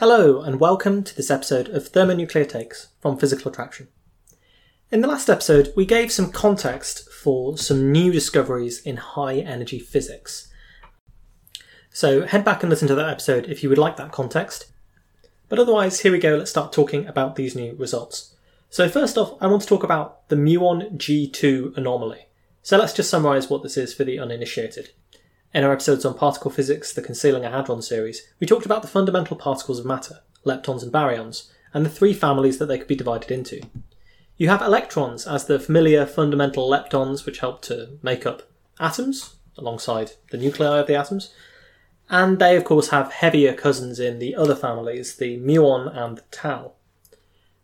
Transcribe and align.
Hello, 0.00 0.40
and 0.40 0.58
welcome 0.58 1.04
to 1.04 1.14
this 1.14 1.30
episode 1.30 1.68
of 1.68 1.88
Thermonuclear 1.88 2.46
Takes 2.46 2.88
from 3.00 3.18
Physical 3.18 3.50
Attraction. 3.50 3.88
In 4.90 5.02
the 5.02 5.06
last 5.06 5.28
episode, 5.28 5.74
we 5.76 5.84
gave 5.84 6.10
some 6.10 6.32
context 6.32 7.12
for 7.12 7.58
some 7.58 7.92
new 7.92 8.10
discoveries 8.10 8.80
in 8.80 8.96
high 8.96 9.40
energy 9.40 9.78
physics. 9.78 10.50
So 11.90 12.24
head 12.24 12.46
back 12.46 12.62
and 12.62 12.70
listen 12.70 12.88
to 12.88 12.94
that 12.94 13.10
episode 13.10 13.44
if 13.50 13.62
you 13.62 13.68
would 13.68 13.76
like 13.76 13.98
that 13.98 14.10
context. 14.10 14.72
But 15.50 15.58
otherwise, 15.58 16.00
here 16.00 16.12
we 16.12 16.18
go, 16.18 16.36
let's 16.36 16.50
start 16.50 16.72
talking 16.72 17.06
about 17.06 17.36
these 17.36 17.54
new 17.54 17.74
results. 17.74 18.34
So, 18.70 18.88
first 18.88 19.18
off, 19.18 19.34
I 19.38 19.48
want 19.48 19.60
to 19.60 19.68
talk 19.68 19.84
about 19.84 20.26
the 20.30 20.36
muon 20.36 20.96
G2 20.96 21.76
anomaly. 21.76 22.26
So, 22.62 22.78
let's 22.78 22.94
just 22.94 23.10
summarise 23.10 23.50
what 23.50 23.62
this 23.62 23.76
is 23.76 23.92
for 23.92 24.04
the 24.04 24.18
uninitiated. 24.18 24.92
In 25.52 25.64
our 25.64 25.72
episodes 25.72 26.04
on 26.04 26.14
particle 26.14 26.50
physics, 26.50 26.92
the 26.92 27.02
Concealing 27.02 27.44
a 27.44 27.50
Hadron 27.50 27.82
series, 27.82 28.22
we 28.38 28.46
talked 28.46 28.66
about 28.66 28.82
the 28.82 28.88
fundamental 28.88 29.36
particles 29.36 29.80
of 29.80 29.84
matter, 29.84 30.20
leptons 30.46 30.84
and 30.84 30.92
baryons, 30.92 31.50
and 31.74 31.84
the 31.84 31.90
three 31.90 32.14
families 32.14 32.58
that 32.58 32.66
they 32.66 32.78
could 32.78 32.86
be 32.86 32.94
divided 32.94 33.32
into. 33.32 33.60
You 34.36 34.48
have 34.48 34.62
electrons 34.62 35.26
as 35.26 35.46
the 35.46 35.58
familiar 35.58 36.06
fundamental 36.06 36.70
leptons, 36.70 37.26
which 37.26 37.40
help 37.40 37.62
to 37.62 37.98
make 38.00 38.24
up 38.24 38.48
atoms, 38.78 39.34
alongside 39.58 40.12
the 40.30 40.38
nuclei 40.38 40.78
of 40.78 40.86
the 40.86 40.94
atoms, 40.94 41.34
and 42.08 42.38
they, 42.38 42.56
of 42.56 42.62
course, 42.62 42.90
have 42.90 43.12
heavier 43.12 43.52
cousins 43.52 43.98
in 43.98 44.20
the 44.20 44.36
other 44.36 44.54
families, 44.54 45.16
the 45.16 45.36
muon 45.38 45.92
and 45.96 46.18
the 46.18 46.24
tau. 46.30 46.74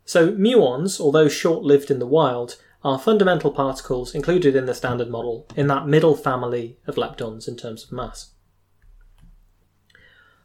So, 0.04 0.32
muons, 0.32 1.00
although 1.00 1.28
short 1.28 1.62
lived 1.62 1.92
in 1.92 2.00
the 2.00 2.06
wild, 2.06 2.56
are 2.86 3.00
fundamental 3.00 3.50
particles 3.50 4.14
included 4.14 4.54
in 4.54 4.66
the 4.66 4.74
Standard 4.74 5.10
Model 5.10 5.44
in 5.56 5.66
that 5.66 5.88
middle 5.88 6.14
family 6.14 6.78
of 6.86 6.94
leptons 6.94 7.48
in 7.48 7.56
terms 7.56 7.82
of 7.82 7.90
mass. 7.90 8.30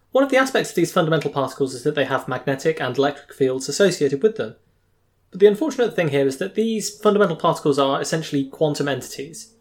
One 0.09 0.23
of 0.23 0.31
the 0.31 0.37
aspects 0.37 0.71
of 0.71 0.75
these 0.75 0.91
fundamental 0.91 1.29
particles 1.29 1.75
is 1.75 1.83
that 1.83 1.93
they 1.93 2.05
have 2.05 2.27
magnetic 2.27 2.81
and 2.81 2.97
electric 2.97 3.31
fields 3.31 3.69
associated 3.69 4.23
with 4.23 4.37
them. 4.37 4.55
But 5.29 5.39
the 5.39 5.45
unfortunate 5.45 5.95
thing 5.95 6.07
here 6.09 6.25
is 6.25 6.39
that 6.39 6.55
these 6.55 6.89
fundamental 6.89 7.35
particles 7.35 7.77
are 7.77 8.01
essentially 8.01 8.45
quantum 8.45 8.87
entities. 8.87 9.53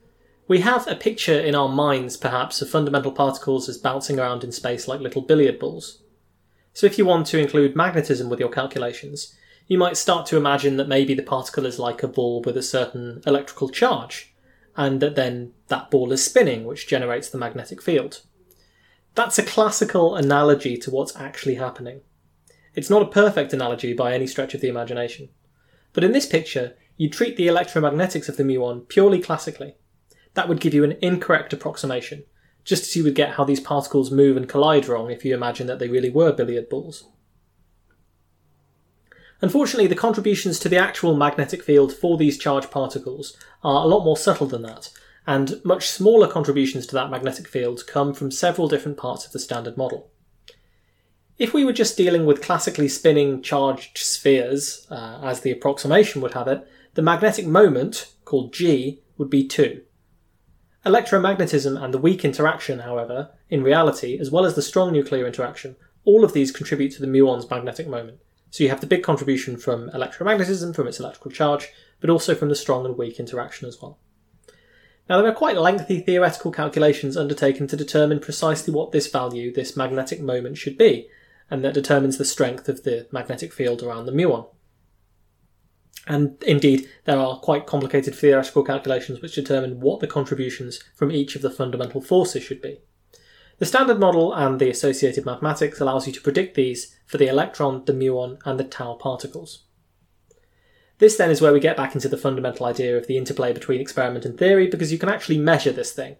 We 0.49 0.61
have 0.61 0.89
a 0.89 0.97
picture 0.97 1.39
in 1.39 1.55
our 1.55 1.69
minds, 1.69 2.17
perhaps, 2.17 2.63
of 2.63 2.71
fundamental 2.71 3.13
particles 3.13 3.69
as 3.69 3.77
bouncing 3.77 4.19
around 4.19 4.43
in 4.43 4.53
space 4.53 4.89
like 4.89 5.01
little 5.01 5.21
billiard 5.21 5.59
balls. 5.59 6.03
So 6.73 6.87
if 6.87 6.97
you 6.97 7.05
want 7.05 7.27
to 7.27 7.39
include 7.39 7.77
magnetism 7.77 8.31
with 8.31 8.41
your 8.41 8.49
calculations, 8.49 9.37
you 9.71 9.79
might 9.79 9.97
start 9.97 10.27
to 10.27 10.37
imagine 10.37 10.79
that 10.79 10.89
maybe 10.89 11.15
the 11.15 11.23
particle 11.23 11.65
is 11.65 11.79
like 11.79 12.03
a 12.03 12.09
ball 12.09 12.43
with 12.43 12.57
a 12.57 12.63
certain 12.63 13.23
electrical 13.25 13.69
charge, 13.69 14.35
and 14.77 15.01
that 15.01 15.15
then 15.15 15.53
that 15.69 15.93
ball 15.93 16.11
is 16.11 16.25
spinning, 16.25 16.65
which 16.65 16.89
generates 16.89 17.31
the 17.31 17.39
magnetic 17.39 17.81
field. 17.81 18.23
That's 19.15 19.39
a 19.39 19.45
classical 19.45 20.17
analogy 20.17 20.77
to 20.79 20.91
what's 20.91 21.15
actually 21.15 21.55
happening. 21.55 22.01
It's 22.75 22.91
not 22.91 23.03
a 23.03 23.07
perfect 23.07 23.53
analogy 23.53 23.93
by 23.93 24.13
any 24.13 24.27
stretch 24.27 24.55
of 24.55 24.61
the 24.61 24.69
imagination. 24.69 25.29
But 25.93 26.03
in 26.03 26.11
this 26.11 26.27
picture, 26.27 26.77
you 26.97 27.09
treat 27.09 27.37
the 27.37 27.47
electromagnetics 27.47 28.29
of 28.29 28.37
the 28.37 28.43
muon 28.43 28.89
purely 28.89 29.21
classically. 29.21 29.77
That 30.35 30.49
would 30.49 30.59
give 30.59 30.75
you 30.75 30.83
an 30.83 30.99
incorrect 31.01 31.53
approximation, 31.53 32.25
just 32.65 32.83
as 32.83 32.97
you 32.97 33.05
would 33.05 33.15
get 33.15 33.35
how 33.35 33.45
these 33.45 33.61
particles 33.61 34.11
move 34.11 34.37
and 34.37 34.49
collide 34.49 34.89
wrong 34.89 35.13
if 35.13 35.25
you 35.25 35.33
imagine 35.33 35.69
that 35.69 35.79
they 35.79 35.87
really 35.87 36.11
were 36.11 36.33
billiard 36.33 36.69
balls. 36.69 37.05
Unfortunately, 39.43 39.87
the 39.87 39.95
contributions 39.95 40.59
to 40.59 40.69
the 40.69 40.77
actual 40.77 41.17
magnetic 41.17 41.63
field 41.63 41.93
for 41.93 42.19
these 42.19 42.37
charged 42.37 42.71
particles 42.71 43.37
are 43.65 43.85
a 43.85 43.89
lot 43.89 44.05
more 44.05 44.17
subtle 44.17 44.47
than 44.47 44.63
that, 44.63 44.91
and 45.27 45.61
much 45.65 45.89
smaller 45.89 46.29
contributions 46.29 46.87
to 46.87 46.95
that 46.95 47.11
magnetic 47.11 47.49
field 47.49 47.87
come 47.87 48.13
from 48.13 48.31
several 48.31 48.69
different 48.69 48.99
parts 48.99 49.25
of 49.25 49.33
the 49.33 49.39
standard 49.39 49.77
model. 49.77 50.11
If 51.39 51.55
we 51.55 51.65
were 51.65 51.73
just 51.73 51.97
dealing 51.97 52.27
with 52.27 52.43
classically 52.43 52.89
spinning 52.89 53.41
charged 53.41 53.97
spheres, 53.97 54.87
uh, 54.91 55.21
as 55.23 55.41
the 55.41 55.51
approximation 55.51 56.21
would 56.21 56.35
have 56.35 56.49
it, 56.49 56.69
the 56.95 57.03
magnetic 57.03 57.47
moment, 57.47 58.13
called 58.27 58.53
G, 58.53 59.01
would 59.17 59.31
be 59.31 59.47
2. 59.47 59.81
Electromagnetism 60.85 61.83
and 61.83 61.95
the 61.95 61.99
weak 61.99 62.27
interaction, 62.27 62.81
however, 62.81 63.31
in 63.49 63.63
reality, 63.63 64.19
as 64.19 64.31
well 64.31 64.45
as 64.45 64.55
the 64.55 64.63
strong 64.63 64.93
nuclear 64.93 65.27
interaction, 65.27 65.77
all 66.05 66.25
of 66.25 66.35
these 66.35 66.53
contribute 66.53 66.93
to 66.93 67.01
the 67.01 67.07
muon's 67.07 67.49
magnetic 67.49 67.89
moment. 67.89 68.19
So 68.51 68.65
you 68.65 68.71
have 68.71 68.81
the 68.81 68.87
big 68.87 69.03
contribution 69.03 69.57
from 69.57 69.91
electromagnetism, 69.91 70.75
from 70.75 70.89
its 70.89 70.99
electrical 70.99 71.31
charge, 71.31 71.69
but 72.01 72.11
also 72.11 72.35
from 72.35 72.49
the 72.49 72.57
strong 72.57 72.85
and 72.85 72.99
weak 72.99 73.21
interaction 73.21 73.69
as 73.69 73.81
well. 73.81 73.99
Now, 75.09 75.21
there 75.21 75.31
are 75.31 75.35
quite 75.35 75.57
lengthy 75.57 76.01
theoretical 76.01 76.53
calculations 76.53 77.17
undertaken 77.17 77.67
to 77.69 77.77
determine 77.77 78.21
precisely 78.21 78.73
what 78.73 78.93
this 78.93 79.11
value, 79.11 79.53
this 79.53 79.77
magnetic 79.77 80.21
moment, 80.21 80.57
should 80.57 80.79
be, 80.79 81.09
and 81.51 81.65
that 81.65 81.75
determines 81.75 82.17
the 82.17 82.25
strength 82.25 82.69
of 82.69 82.85
the 82.85 83.09
magnetic 83.11 83.53
field 83.53 83.83
around 83.83 84.07
the 84.07 84.13
muon. 84.13 84.47
And 86.07 86.43
indeed, 86.45 86.89
there 87.05 87.19
are 87.19 87.39
quite 87.41 87.67
complicated 87.67 88.15
theoretical 88.15 88.65
calculations 88.65 89.21
which 89.21 89.35
determine 89.35 89.81
what 89.81 90.01
the 90.01 90.07
contributions 90.07 90.83
from 90.95 91.11
each 91.11 91.37
of 91.37 91.43
the 91.43 91.51
fundamental 91.51 92.01
forces 92.01 92.43
should 92.43 92.63
be. 92.63 92.81
The 93.61 93.67
standard 93.67 94.01
model 94.01 94.33
and 94.33 94.59
the 94.59 94.71
associated 94.71 95.27
mathematics 95.27 95.81
allows 95.81 96.07
you 96.07 96.15
to 96.15 96.21
predict 96.23 96.55
these 96.55 96.97
for 97.05 97.19
the 97.19 97.29
electron, 97.29 97.85
the 97.85 97.93
muon, 97.93 98.39
and 98.47 98.59
the 98.59 98.65
tau 98.65 98.95
particles. 98.95 99.65
This 100.97 101.19
then 101.19 101.31
is 101.31 101.43
where 101.43 101.53
we 101.53 101.61
get 101.61 101.77
back 101.77 101.95
into 101.95 102.09
the 102.09 102.17
fundamental 102.17 102.65
idea 102.65 102.97
of 102.97 103.07
the 103.07 103.19
interplay 103.19 103.53
between 103.53 103.79
experiment 103.79 104.25
and 104.25 104.39
theory 104.39 104.67
because 104.67 104.93
you 104.93 104.99
can 104.99 105.11
actually 105.11 105.39
measure 105.39 105.73
this 105.73 105.93
thing. 105.93 106.17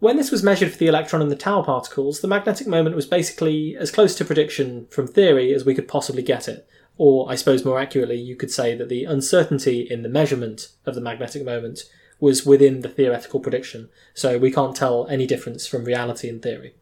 When 0.00 0.16
this 0.16 0.30
was 0.30 0.44
measured 0.44 0.70
for 0.70 0.78
the 0.78 0.86
electron 0.86 1.20
and 1.20 1.30
the 1.30 1.36
tau 1.36 1.62
particles, 1.62 2.20
the 2.20 2.28
magnetic 2.28 2.68
moment 2.68 2.94
was 2.94 3.06
basically 3.06 3.76
as 3.76 3.90
close 3.90 4.14
to 4.14 4.24
prediction 4.24 4.86
from 4.90 5.08
theory 5.08 5.52
as 5.52 5.64
we 5.64 5.74
could 5.74 5.88
possibly 5.88 6.22
get 6.22 6.46
it. 6.46 6.68
Or, 6.98 7.30
I 7.30 7.36
suppose 7.36 7.64
more 7.64 7.78
accurately, 7.78 8.16
you 8.16 8.34
could 8.34 8.50
say 8.50 8.74
that 8.74 8.88
the 8.88 9.04
uncertainty 9.04 9.86
in 9.88 10.02
the 10.02 10.08
measurement 10.08 10.72
of 10.84 10.96
the 10.96 11.00
magnetic 11.00 11.44
moment 11.44 11.84
was 12.20 12.44
within 12.44 12.80
the 12.80 12.88
theoretical 12.88 13.38
prediction, 13.38 13.88
so 14.14 14.36
we 14.36 14.50
can't 14.50 14.74
tell 14.74 15.06
any 15.06 15.24
difference 15.24 15.64
from 15.64 15.84
reality 15.84 16.28
in 16.28 16.40
theory. 16.40 16.74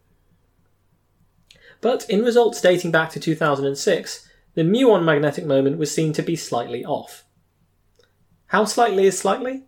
But 1.82 2.08
in 2.08 2.24
results 2.24 2.62
dating 2.62 2.92
back 2.92 3.10
to 3.10 3.20
2006, 3.20 4.26
the 4.54 4.62
muon 4.62 5.04
magnetic 5.04 5.44
moment 5.44 5.76
was 5.76 5.94
seen 5.94 6.14
to 6.14 6.22
be 6.22 6.34
slightly 6.34 6.82
off. 6.82 7.24
How 8.46 8.64
slightly 8.64 9.04
is 9.06 9.18
slightly? 9.18 9.64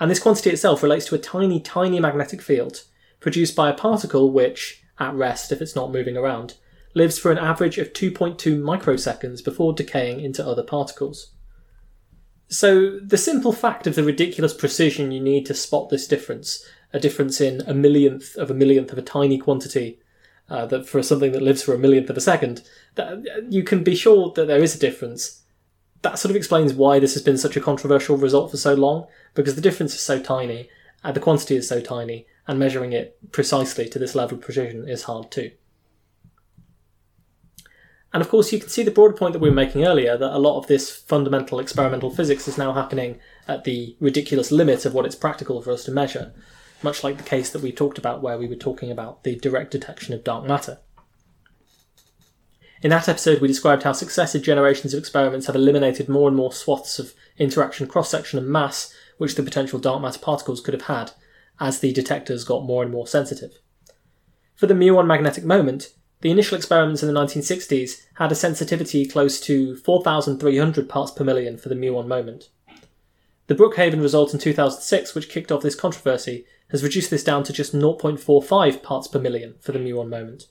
And 0.00 0.10
this 0.10 0.18
quantity 0.18 0.48
itself 0.48 0.82
relates 0.82 1.04
to 1.08 1.14
a 1.14 1.18
tiny, 1.18 1.60
tiny 1.60 2.00
magnetic 2.00 2.40
field 2.40 2.84
produced 3.20 3.54
by 3.54 3.68
a 3.68 3.74
particle 3.74 4.32
which, 4.32 4.82
at 4.98 5.12
rest 5.12 5.52
if 5.52 5.60
it's 5.60 5.76
not 5.76 5.92
moving 5.92 6.16
around, 6.16 6.54
lives 6.94 7.18
for 7.18 7.30
an 7.30 7.36
average 7.36 7.76
of 7.76 7.92
2.2 7.92 8.62
microseconds 8.62 9.44
before 9.44 9.74
decaying 9.74 10.20
into 10.20 10.46
other 10.46 10.62
particles. 10.62 11.32
So, 12.48 12.98
the 13.00 13.18
simple 13.18 13.52
fact 13.52 13.86
of 13.86 13.94
the 13.94 14.02
ridiculous 14.02 14.54
precision 14.54 15.12
you 15.12 15.20
need 15.20 15.44
to 15.46 15.54
spot 15.54 15.90
this 15.90 16.06
difference, 16.06 16.64
a 16.94 17.00
difference 17.00 17.42
in 17.42 17.60
a 17.66 17.74
millionth 17.74 18.36
of 18.36 18.50
a 18.50 18.54
millionth 18.54 18.90
of 18.90 18.96
a 18.96 19.02
tiny 19.02 19.36
quantity, 19.36 20.00
uh, 20.48 20.64
that 20.66 20.88
for 20.88 21.02
something 21.02 21.32
that 21.32 21.42
lives 21.42 21.62
for 21.62 21.74
a 21.74 21.78
millionth 21.78 22.08
of 22.08 22.16
a 22.16 22.22
second, 22.22 22.62
that 22.94 23.18
you 23.50 23.62
can 23.62 23.84
be 23.84 23.94
sure 23.94 24.32
that 24.32 24.46
there 24.46 24.62
is 24.62 24.74
a 24.74 24.78
difference. 24.78 25.42
That 26.00 26.18
sort 26.18 26.30
of 26.30 26.36
explains 26.36 26.72
why 26.72 26.98
this 26.98 27.14
has 27.14 27.22
been 27.22 27.36
such 27.36 27.56
a 27.56 27.60
controversial 27.60 28.16
result 28.16 28.50
for 28.50 28.56
so 28.56 28.72
long, 28.74 29.06
because 29.34 29.54
the 29.54 29.60
difference 29.60 29.94
is 29.94 30.00
so 30.00 30.18
tiny, 30.18 30.70
and 31.04 31.14
the 31.14 31.20
quantity 31.20 31.56
is 31.56 31.68
so 31.68 31.82
tiny, 31.82 32.26
and 32.46 32.58
measuring 32.58 32.94
it 32.94 33.18
precisely 33.30 33.88
to 33.90 33.98
this 33.98 34.14
level 34.14 34.38
of 34.38 34.44
precision 34.44 34.88
is 34.88 35.02
hard 35.02 35.30
too. 35.30 35.50
And 38.12 38.22
of 38.22 38.28
course, 38.30 38.52
you 38.52 38.58
can 38.58 38.70
see 38.70 38.82
the 38.82 38.90
broader 38.90 39.14
point 39.14 39.34
that 39.34 39.38
we 39.38 39.50
were 39.50 39.54
making 39.54 39.84
earlier 39.84 40.16
that 40.16 40.34
a 40.34 40.38
lot 40.38 40.58
of 40.58 40.66
this 40.66 40.90
fundamental 40.90 41.60
experimental 41.60 42.10
physics 42.10 42.48
is 42.48 42.56
now 42.56 42.72
happening 42.72 43.18
at 43.46 43.64
the 43.64 43.96
ridiculous 44.00 44.50
limit 44.50 44.86
of 44.86 44.94
what 44.94 45.04
it's 45.04 45.14
practical 45.14 45.60
for 45.60 45.72
us 45.72 45.84
to 45.84 45.90
measure, 45.90 46.32
much 46.82 47.04
like 47.04 47.18
the 47.18 47.22
case 47.22 47.50
that 47.50 47.62
we 47.62 47.70
talked 47.70 47.98
about 47.98 48.22
where 48.22 48.38
we 48.38 48.46
were 48.46 48.54
talking 48.54 48.90
about 48.90 49.24
the 49.24 49.36
direct 49.36 49.70
detection 49.70 50.14
of 50.14 50.24
dark 50.24 50.46
matter. 50.46 50.78
In 52.80 52.90
that 52.90 53.08
episode, 53.08 53.40
we 53.40 53.48
described 53.48 53.82
how 53.82 53.92
successive 53.92 54.42
generations 54.42 54.94
of 54.94 54.98
experiments 54.98 55.46
have 55.46 55.56
eliminated 55.56 56.08
more 56.08 56.28
and 56.28 56.36
more 56.36 56.52
swaths 56.52 56.98
of 56.98 57.12
interaction 57.36 57.88
cross 57.88 58.08
section 58.08 58.38
and 58.38 58.48
mass 58.48 58.94
which 59.18 59.34
the 59.34 59.42
potential 59.42 59.80
dark 59.80 60.00
matter 60.00 60.20
particles 60.20 60.60
could 60.60 60.74
have 60.74 60.84
had 60.84 61.10
as 61.60 61.80
the 61.80 61.92
detectors 61.92 62.44
got 62.44 62.64
more 62.64 62.82
and 62.82 62.92
more 62.92 63.06
sensitive. 63.06 63.58
For 64.54 64.66
the 64.66 64.74
muon 64.74 65.06
magnetic 65.06 65.44
moment, 65.44 65.90
the 66.20 66.30
initial 66.30 66.56
experiments 66.56 67.02
in 67.02 67.12
the 67.12 67.20
1960s 67.20 68.06
had 68.14 68.32
a 68.32 68.34
sensitivity 68.34 69.06
close 69.06 69.40
to 69.40 69.76
4,300 69.76 70.88
parts 70.88 71.12
per 71.12 71.24
million 71.24 71.56
for 71.56 71.68
the 71.68 71.76
muon 71.76 72.08
moment. 72.08 72.48
The 73.46 73.54
Brookhaven 73.54 74.02
result 74.02 74.34
in 74.34 74.40
2006, 74.40 75.14
which 75.14 75.28
kicked 75.28 75.52
off 75.52 75.62
this 75.62 75.74
controversy, 75.74 76.44
has 76.70 76.82
reduced 76.82 77.10
this 77.10 77.24
down 77.24 77.44
to 77.44 77.52
just 77.52 77.74
0.45 77.74 78.82
parts 78.82 79.08
per 79.08 79.18
million 79.18 79.54
for 79.60 79.72
the 79.72 79.78
muon 79.78 80.08
moment. 80.08 80.48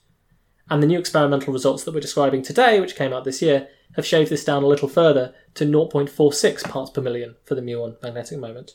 And 0.70 0.82
the 0.82 0.86
new 0.86 0.98
experimental 0.98 1.52
results 1.52 1.84
that 1.84 1.94
we're 1.94 2.00
describing 2.00 2.42
today, 2.42 2.80
which 2.80 2.96
came 2.96 3.12
out 3.12 3.24
this 3.24 3.40
year, 3.40 3.68
have 3.94 4.06
shaved 4.06 4.30
this 4.30 4.44
down 4.44 4.62
a 4.62 4.66
little 4.66 4.88
further 4.88 5.34
to 5.54 5.64
0.46 5.64 6.64
parts 6.64 6.90
per 6.90 7.00
million 7.00 7.36
for 7.44 7.54
the 7.54 7.62
muon 7.62 8.02
magnetic 8.02 8.38
moment. 8.38 8.72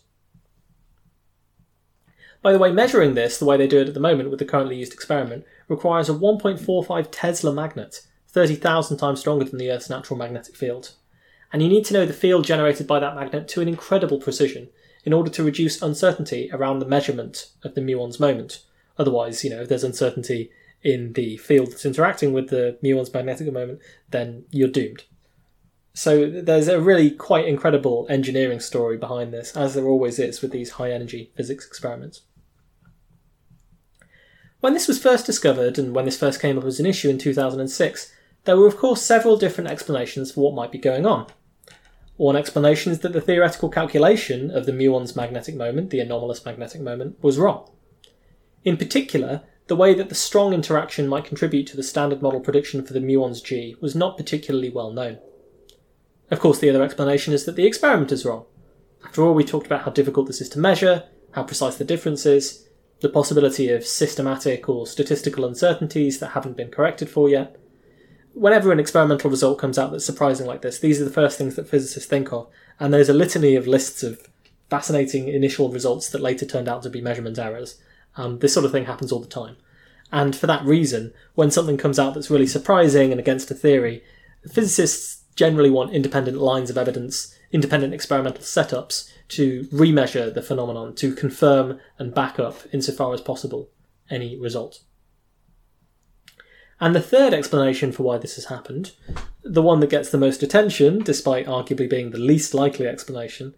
By 2.42 2.52
the 2.52 2.60
way, 2.60 2.72
measuring 2.72 3.14
this 3.14 3.38
the 3.38 3.46
way 3.46 3.58
they 3.58 3.68
do 3.68 3.80
it 3.80 3.88
at 3.88 3.94
the 3.94 4.00
moment 4.00 4.30
with 4.30 4.40
the 4.40 4.46
currently 4.46 4.76
used 4.76 4.94
experiment 4.94 5.46
requires 5.74 6.10
a 6.10 6.14
1.45 6.14 7.08
Tesla 7.12 7.54
magnet, 7.54 8.02
30,000 8.30 8.98
times 8.98 9.20
stronger 9.20 9.46
than 9.46 9.60
the 9.60 9.72
Earth's 9.72 9.90
natural 9.90 10.18
magnetic 10.18 10.56
field. 10.56 10.94
And 11.52 11.62
you 11.62 11.70
need 11.70 11.86
to 11.86 11.94
know 11.94 12.06
the 12.06 12.14
field 12.14 12.46
generated 12.46 12.88
by 12.88 13.00
that 13.00 13.16
magnet 13.16 13.48
to 13.50 13.62
an 13.62 13.68
incredible 13.68 14.20
precision 14.20 14.70
in 15.04 15.14
order 15.14 15.30
to 15.32 15.44
reduce 15.44 15.82
uncertainty 15.82 16.50
around 16.54 16.80
the 16.80 16.88
measurement 16.88 17.48
of 17.64 17.76
the 17.76 17.82
muon's 17.82 18.20
moment. 18.20 18.64
Otherwise, 18.98 19.44
you 19.44 19.50
know, 19.50 19.62
if 19.62 19.70
there's 19.70 19.84
uncertainty 19.84 20.50
in 20.82 21.14
the 21.14 21.38
field 21.38 21.72
that's 21.72 21.86
interacting 21.86 22.34
with 22.34 22.50
the 22.50 22.78
muon's 22.82 23.14
magnetic 23.14 23.52
moment, 23.52 23.80
then 24.10 24.46
you're 24.52 24.68
doomed. 24.68 25.04
So 25.94 26.28
there's 26.30 26.68
a 26.68 26.82
really 26.82 27.12
quite 27.12 27.48
incredible 27.48 28.08
engineering 28.10 28.60
story 28.60 28.98
behind 28.98 29.32
this, 29.32 29.56
as 29.56 29.76
there 29.76 29.88
always 29.88 30.18
is 30.18 30.42
with 30.42 30.52
these 30.52 30.72
high 30.72 30.92
energy 30.92 31.32
physics 31.36 31.68
experiments. 31.68 32.22
When 34.64 34.74
this 34.74 34.88
was 34.88 34.98
first 34.98 35.26
discovered, 35.26 35.78
and 35.78 35.94
when 35.94 36.06
this 36.06 36.18
first 36.18 36.40
came 36.40 36.58
up 36.58 36.64
as 36.64 36.80
an 36.80 36.86
issue 36.86 37.10
in 37.10 37.18
2006, 37.18 38.14
there 38.46 38.56
were 38.56 38.66
of 38.66 38.78
course 38.78 39.02
several 39.02 39.36
different 39.36 39.70
explanations 39.70 40.32
for 40.32 40.40
what 40.40 40.56
might 40.56 40.72
be 40.72 40.78
going 40.78 41.06
on. 41.06 41.28
One 42.16 42.38
explanation 42.38 42.94
is 42.94 43.00
that 43.00 43.12
the 43.12 43.20
theoretical 43.20 43.68
calculation 43.68 44.50
of 44.52 44.66
the 44.66 44.72
muon's 44.72 45.18
magnetic 45.18 45.56
moment, 45.56 45.90
the 45.90 46.00
anomalous 46.00 46.46
magnetic 46.46 46.80
moment, 46.80 47.22
was 47.22 47.38
wrong. 47.38 47.72
In 48.64 48.78
particular, 48.78 49.42
the 49.68 49.76
way 49.76 49.94
that 49.96 50.08
the 50.08 50.16
strong 50.16 50.54
interaction 50.54 51.10
might 51.10 51.26
contribute 51.26 51.68
to 51.68 51.76
the 51.76 51.84
standard 51.84 52.22
model 52.22 52.40
prediction 52.40 52.86
for 52.86 52.94
the 52.94 53.02
muon's 53.02 53.42
G 53.42 53.76
was 53.82 53.96
not 53.96 54.16
particularly 54.16 54.70
well 54.70 54.94
known. 54.94 55.20
Of 56.32 56.40
course, 56.40 56.60
the 56.60 56.70
other 56.70 56.84
explanation 56.84 57.34
is 57.34 57.44
that 57.44 57.58
the 57.58 57.68
experiment 57.68 58.14
is 58.14 58.24
wrong. 58.24 58.46
After 59.04 59.24
all, 59.24 59.34
we 59.34 59.44
talked 59.44 59.66
about 59.66 59.82
how 59.82 59.92
difficult 59.92 60.28
this 60.28 60.40
is 60.40 60.48
to 60.52 60.60
measure, 60.60 61.04
how 61.32 61.44
precise 61.44 61.76
the 61.76 61.84
difference 61.84 62.26
is, 62.26 62.64
the 63.04 63.10
possibility 63.10 63.70
of 63.70 63.86
systematic 63.86 64.70
or 64.70 64.88
statistical 64.88 65.44
uncertainties 65.44 66.20
that 66.20 66.30
haven't 66.30 66.56
been 66.56 66.72
corrected 66.72 67.10
for 67.10 67.30
yet. 67.30 67.58
Whenever 68.34 68.72
an 68.72 68.80
experimental 68.80 69.30
result 69.30 69.60
comes 69.60 69.78
out 69.78 69.92
that's 69.92 70.06
surprising 70.06 70.48
like 70.48 70.62
this, 70.62 70.80
these 70.80 71.02
are 71.02 71.06
the 71.06 71.12
first 71.12 71.38
things 71.38 71.56
that 71.56 71.68
physicists 71.68 72.10
think 72.10 72.32
of, 72.32 72.48
and 72.80 72.94
there's 72.94 73.10
a 73.10 73.14
litany 73.14 73.56
of 73.56 73.68
lists 73.68 74.04
of 74.04 74.28
fascinating 74.70 75.28
initial 75.28 75.70
results 75.70 76.10
that 76.10 76.22
later 76.22 76.46
turned 76.46 76.70
out 76.70 76.82
to 76.82 76.90
be 76.90 77.02
measurement 77.02 77.38
errors. 77.38 77.78
Um, 78.16 78.40
this 78.40 78.54
sort 78.54 78.66
of 78.66 78.72
thing 78.72 78.86
happens 78.86 79.12
all 79.12 79.20
the 79.20 79.28
time. 79.28 79.58
And 80.10 80.34
for 80.34 80.48
that 80.48 80.64
reason, 80.64 81.14
when 81.36 81.52
something 81.52 81.78
comes 81.78 82.00
out 82.00 82.14
that's 82.14 82.32
really 82.32 82.48
surprising 82.48 83.12
and 83.12 83.20
against 83.20 83.52
a 83.52 83.54
theory, 83.54 84.02
physicists 84.50 85.24
generally 85.36 85.70
want 85.70 85.94
independent 85.94 86.38
lines 86.38 86.70
of 86.70 86.78
evidence, 86.78 87.38
independent 87.54 87.94
experimental 87.94 88.44
setups 88.44 89.10
to 89.30 89.64
remeasure 89.72 90.34
the 90.34 90.42
phenomenon 90.42 90.94
to 90.96 91.16
confirm 91.16 91.80
and 91.98 92.14
back 92.14 92.40
up, 92.40 92.58
insofar 92.74 93.14
as 93.14 93.22
possible, 93.22 93.70
any 94.10 94.38
result. 94.38 94.82
And 96.82 96.94
the 96.94 97.02
third 97.02 97.34
explanation 97.34 97.92
for 97.92 98.04
why 98.04 98.18
this 98.18 98.36
has 98.36 98.46
happened, 98.46 98.92
the 99.44 99.62
one 99.62 99.80
that 99.80 99.90
gets 99.90 100.10
the 100.10 100.18
most 100.18 100.44
attention, 100.44 101.00
despite 101.00 101.46
arguably 101.46 101.90
being 101.90 102.10
the 102.10 102.18
least 102.18 102.54
likely 102.54 102.88
explanation, 102.88 103.54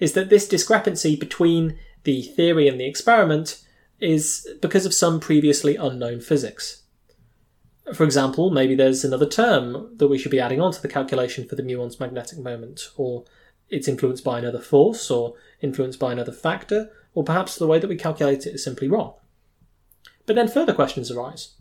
is 0.00 0.14
that 0.14 0.30
this 0.30 0.48
discrepancy 0.48 1.14
between 1.14 1.78
the 2.04 2.22
theory 2.22 2.66
and 2.66 2.80
the 2.80 2.86
experiment 2.86 3.62
is 4.00 4.48
because 4.60 4.86
of 4.86 4.94
some 4.94 5.20
previously 5.20 5.76
unknown 5.76 6.20
physics. 6.20 6.82
For 7.92 8.04
example, 8.04 8.50
maybe 8.50 8.74
there's 8.74 9.04
another 9.04 9.28
term 9.28 9.96
that 9.98 10.08
we 10.08 10.16
should 10.16 10.30
be 10.30 10.40
adding 10.40 10.60
on 10.60 10.72
to 10.72 10.80
the 10.80 10.88
calculation 10.88 11.46
for 11.46 11.54
the 11.54 11.62
muon's 11.62 12.00
magnetic 12.00 12.38
moment, 12.38 12.88
or 12.96 13.24
it's 13.68 13.88
influenced 13.88 14.24
by 14.24 14.38
another 14.38 14.60
force, 14.60 15.10
or 15.10 15.34
influenced 15.60 15.98
by 15.98 16.12
another 16.12 16.32
factor, 16.32 16.90
or 17.14 17.24
perhaps 17.24 17.56
the 17.56 17.66
way 17.66 17.78
that 17.78 17.88
we 17.88 17.96
calculate 17.96 18.46
it 18.46 18.54
is 18.54 18.64
simply 18.64 18.88
wrong. 18.88 19.14
But 20.24 20.36
then 20.36 20.48
further 20.48 20.72
questions 20.72 21.10
arise. 21.10 21.54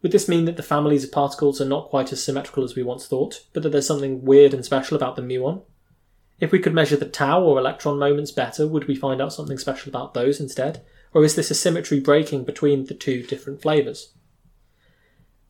Would 0.00 0.12
this 0.12 0.28
mean 0.28 0.46
that 0.46 0.56
the 0.56 0.62
families 0.62 1.04
of 1.04 1.12
particles 1.12 1.60
are 1.60 1.66
not 1.66 1.90
quite 1.90 2.12
as 2.12 2.22
symmetrical 2.22 2.64
as 2.64 2.74
we 2.74 2.82
once 2.82 3.06
thought, 3.06 3.44
but 3.52 3.62
that 3.62 3.70
there's 3.70 3.86
something 3.86 4.24
weird 4.24 4.54
and 4.54 4.64
special 4.64 4.96
about 4.96 5.16
the 5.16 5.22
muon? 5.22 5.62
If 6.40 6.52
we 6.52 6.60
could 6.60 6.72
measure 6.72 6.96
the 6.96 7.04
tau 7.04 7.42
or 7.42 7.58
electron 7.58 7.98
moments 7.98 8.30
better, 8.30 8.66
would 8.66 8.86
we 8.86 8.94
find 8.94 9.20
out 9.20 9.32
something 9.32 9.58
special 9.58 9.90
about 9.90 10.14
those 10.14 10.40
instead? 10.40 10.84
Or 11.12 11.24
is 11.24 11.34
this 11.34 11.50
a 11.50 11.54
symmetry 11.54 11.98
breaking 11.98 12.44
between 12.44 12.86
the 12.86 12.94
two 12.94 13.24
different 13.24 13.60
flavours? 13.60 14.12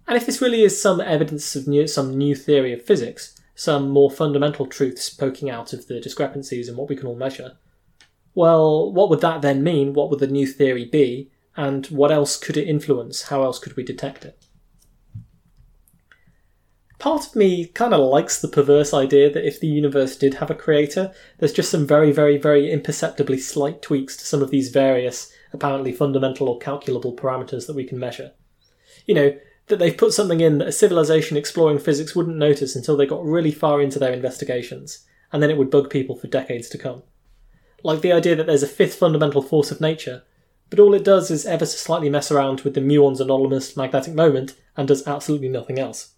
And 0.08 0.16
if 0.16 0.26
this 0.26 0.42
really 0.42 0.62
is 0.62 0.80
some 0.80 1.00
evidence 1.00 1.54
of 1.54 1.68
new, 1.68 1.86
some 1.86 2.16
new 2.16 2.34
theory 2.34 2.72
of 2.72 2.84
physics, 2.84 3.38
some 3.54 3.90
more 3.90 4.10
fundamental 4.10 4.66
truths 4.66 5.10
poking 5.10 5.50
out 5.50 5.72
of 5.72 5.86
the 5.86 6.00
discrepancies 6.00 6.68
in 6.68 6.76
what 6.76 6.88
we 6.88 6.96
can 6.96 7.06
all 7.06 7.14
measure, 7.14 7.58
well, 8.34 8.92
what 8.92 9.10
would 9.10 9.20
that 9.20 9.42
then 9.42 9.62
mean? 9.62 9.92
What 9.92 10.10
would 10.10 10.20
the 10.20 10.26
new 10.26 10.46
theory 10.46 10.86
be? 10.86 11.30
And 11.56 11.86
what 11.86 12.10
else 12.10 12.36
could 12.36 12.56
it 12.56 12.68
influence? 12.68 13.22
How 13.22 13.42
else 13.42 13.58
could 13.58 13.76
we 13.76 13.84
detect 13.84 14.24
it? 14.24 14.42
part 16.98 17.26
of 17.26 17.36
me 17.36 17.66
kind 17.66 17.94
of 17.94 18.00
likes 18.00 18.40
the 18.40 18.48
perverse 18.48 18.92
idea 18.92 19.30
that 19.30 19.46
if 19.46 19.60
the 19.60 19.68
universe 19.68 20.16
did 20.16 20.34
have 20.34 20.50
a 20.50 20.54
creator, 20.54 21.12
there's 21.38 21.52
just 21.52 21.70
some 21.70 21.86
very, 21.86 22.12
very, 22.12 22.36
very 22.36 22.70
imperceptibly 22.70 23.38
slight 23.38 23.80
tweaks 23.82 24.16
to 24.16 24.26
some 24.26 24.42
of 24.42 24.50
these 24.50 24.70
various, 24.70 25.32
apparently 25.52 25.92
fundamental 25.92 26.48
or 26.48 26.58
calculable 26.58 27.14
parameters 27.14 27.66
that 27.66 27.76
we 27.76 27.84
can 27.84 27.98
measure. 27.98 28.32
You 29.06 29.14
know, 29.14 29.38
that 29.68 29.78
they've 29.78 29.96
put 29.96 30.12
something 30.12 30.40
in 30.40 30.58
that 30.58 30.68
a 30.68 30.72
civilization 30.72 31.36
exploring 31.36 31.78
physics 31.78 32.14
wouldn't 32.14 32.36
notice 32.36 32.74
until 32.74 32.96
they 32.96 33.06
got 33.06 33.24
really 33.24 33.52
far 33.52 33.80
into 33.80 33.98
their 33.98 34.12
investigations, 34.12 35.06
and 35.32 35.42
then 35.42 35.50
it 35.50 35.58
would 35.58 35.70
bug 35.70 35.90
people 35.90 36.16
for 36.16 36.26
decades 36.26 36.68
to 36.70 36.78
come. 36.78 37.02
Like 37.82 38.00
the 38.00 38.12
idea 38.12 38.34
that 38.36 38.46
there's 38.46 38.62
a 38.62 38.68
fifth 38.68 38.94
fundamental 38.94 39.42
force 39.42 39.70
of 39.70 39.80
nature, 39.80 40.22
but 40.70 40.78
all 40.78 40.94
it 40.94 41.04
does 41.04 41.30
is 41.30 41.46
ever 41.46 41.64
so 41.64 41.76
slightly 41.76 42.10
mess 42.10 42.30
around 42.30 42.62
with 42.62 42.74
the 42.74 42.80
muon's 42.80 43.20
anomalous 43.20 43.76
magnetic 43.76 44.14
moment 44.14 44.54
and 44.76 44.88
does 44.88 45.06
absolutely 45.06 45.48
nothing 45.48 45.78
else. 45.78 46.14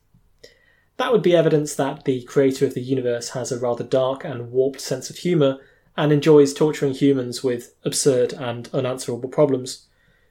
That 0.96 1.12
would 1.12 1.22
be 1.22 1.36
evidence 1.36 1.74
that 1.76 2.04
the 2.04 2.22
creator 2.24 2.66
of 2.66 2.74
the 2.74 2.82
universe 2.82 3.30
has 3.30 3.50
a 3.50 3.58
rather 3.58 3.84
dark 3.84 4.24
and 4.24 4.50
warped 4.50 4.80
sense 4.80 5.08
of 5.08 5.16
humour 5.18 5.58
and 5.96 6.12
enjoys 6.12 6.52
torturing 6.52 6.94
humans 6.94 7.42
with 7.42 7.74
absurd 7.84 8.32
and 8.32 8.68
unanswerable 8.72 9.28
problems, 9.28 9.86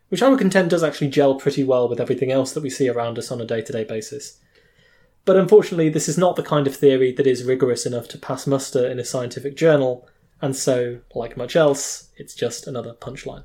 which 0.09 0.21
I 0.21 0.27
would 0.27 0.39
contend 0.39 0.69
does 0.71 0.83
actually 0.83 1.09
gel 1.09 1.35
pretty 1.35 1.63
well 1.63 1.87
with 1.87 2.01
everything 2.01 2.31
else 2.31 2.51
that 2.51 2.63
we 2.63 2.69
see 2.69 2.89
around 2.89 3.17
us 3.17 3.31
on 3.31 3.39
a 3.39 3.45
day 3.45 3.61
to 3.61 3.71
day 3.71 3.83
basis. 3.83 4.39
But 5.25 5.37
unfortunately, 5.37 5.89
this 5.89 6.09
is 6.09 6.17
not 6.17 6.35
the 6.35 6.43
kind 6.43 6.67
of 6.67 6.75
theory 6.75 7.11
that 7.13 7.27
is 7.27 7.43
rigorous 7.43 7.85
enough 7.85 8.07
to 8.09 8.17
pass 8.17 8.47
muster 8.47 8.87
in 8.87 8.99
a 8.99 9.05
scientific 9.05 9.55
journal, 9.55 10.07
and 10.41 10.55
so, 10.55 11.01
like 11.13 11.37
much 11.37 11.55
else, 11.55 12.09
it's 12.17 12.33
just 12.33 12.65
another 12.65 12.93
punchline. 12.93 13.43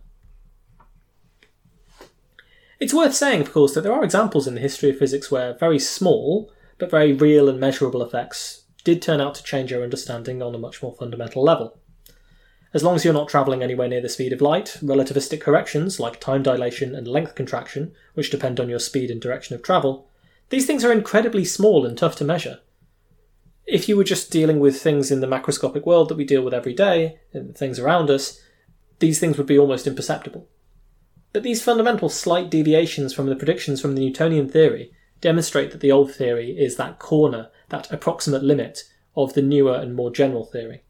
It's 2.81 2.95
worth 2.95 3.15
saying, 3.15 3.41
of 3.41 3.53
course, 3.53 3.75
that 3.75 3.83
there 3.83 3.93
are 3.93 4.05
examples 4.05 4.47
in 4.47 4.55
the 4.55 4.61
history 4.61 4.91
of 4.91 4.99
physics 4.99 5.31
where 5.31 5.57
very 5.59 5.79
small, 5.79 6.51
but 6.79 6.91
very 6.91 7.13
real 7.13 7.49
and 7.49 7.61
measurable 7.61 8.03
effects 8.03 8.65
did 8.83 9.01
turn 9.01 9.21
out 9.21 9.35
to 9.35 9.43
change 9.43 9.73
our 9.73 9.83
understanding 9.83 10.43
on 10.43 10.55
a 10.55 10.59
much 10.59 10.83
more 10.83 10.95
fundamental 10.95 11.43
level. 11.43 11.79
As 12.75 12.83
long 12.83 12.97
as 12.97 13.05
you're 13.05 13.15
not 13.15 13.29
travelling 13.29 13.63
anywhere 13.63 13.87
near 13.87 14.01
the 14.01 14.09
speed 14.09 14.33
of 14.33 14.41
light, 14.41 14.79
relativistic 14.83 15.41
corrections 15.41 16.01
like 16.01 16.19
time 16.19 16.43
dilation 16.43 16.93
and 16.93 17.07
length 17.07 17.37
contraction, 17.37 17.93
which 18.15 18.33
depend 18.33 18.59
on 18.59 18.69
your 18.69 18.81
speed 18.81 19.13
and 19.13 19.21
direction 19.21 19.55
of 19.55 19.63
travel, 19.63 20.09
these 20.51 20.67
things 20.67 20.85
are 20.85 20.93
incredibly 20.93 21.45
small 21.45 21.87
and 21.87 21.97
tough 21.97 22.17
to 22.17 22.25
measure. 22.25 22.59
If 23.65 23.89
you 23.89 23.97
were 23.97 24.03
just 24.03 24.33
dealing 24.33 24.59
with 24.59 24.83
things 24.83 25.13
in 25.13 25.21
the 25.21 25.29
macroscopic 25.29 25.87
world 25.87 26.09
that 26.09 26.17
we 26.17 26.25
deal 26.25 26.43
with 26.43 26.53
every 26.53 26.75
day, 26.75 27.21
and 27.33 27.57
things 27.57 27.79
around 27.79 28.11
us, 28.11 28.43
these 28.99 29.21
things 29.21 29.39
would 29.39 29.47
be 29.47 29.59
almost 29.59 29.87
imperceptible. 29.87 30.49
But 31.33 31.45
these 31.45 31.63
fundamental 31.63 32.09
slight 32.09 32.51
deviations 32.51 33.15
from 33.15 33.27
the 33.27 33.37
predictions 33.37 33.81
from 33.81 33.95
the 33.95 34.01
Newtonian 34.01 34.49
theory 34.49 34.93
demonstrate 35.21 35.71
that 35.71 35.81
the 35.81 35.93
old 35.93 36.13
theory 36.13 36.51
is 36.59 36.77
that 36.77 36.99
corner, 36.99 37.51
that 37.69 37.93
approximate 37.93 38.43
limit 38.43 38.83
of 39.17 39.35
the 39.35 39.43
newer 39.43 39.77
and 39.77 39.95
more 39.95 40.11
general 40.11 40.45
theory. 40.45 40.83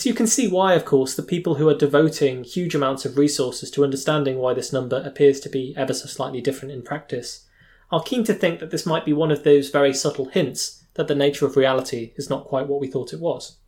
So 0.00 0.08
you 0.08 0.14
can 0.14 0.26
see 0.26 0.48
why, 0.48 0.72
of 0.72 0.86
course, 0.86 1.14
the 1.14 1.22
people 1.22 1.56
who 1.56 1.68
are 1.68 1.74
devoting 1.74 2.42
huge 2.42 2.74
amounts 2.74 3.04
of 3.04 3.18
resources 3.18 3.70
to 3.72 3.84
understanding 3.84 4.38
why 4.38 4.54
this 4.54 4.72
number 4.72 5.02
appears 5.04 5.40
to 5.40 5.50
be 5.50 5.74
ever 5.76 5.92
so 5.92 6.06
slightly 6.06 6.40
different 6.40 6.72
in 6.72 6.80
practice 6.80 7.46
are 7.90 8.02
keen 8.02 8.24
to 8.24 8.32
think 8.32 8.60
that 8.60 8.70
this 8.70 8.86
might 8.86 9.04
be 9.04 9.12
one 9.12 9.30
of 9.30 9.44
those 9.44 9.68
very 9.68 9.92
subtle 9.92 10.30
hints 10.30 10.86
that 10.94 11.06
the 11.06 11.14
nature 11.14 11.44
of 11.44 11.54
reality 11.54 12.14
is 12.16 12.30
not 12.30 12.46
quite 12.46 12.66
what 12.66 12.80
we 12.80 12.86
thought 12.86 13.12
it 13.12 13.20
was. 13.20 13.58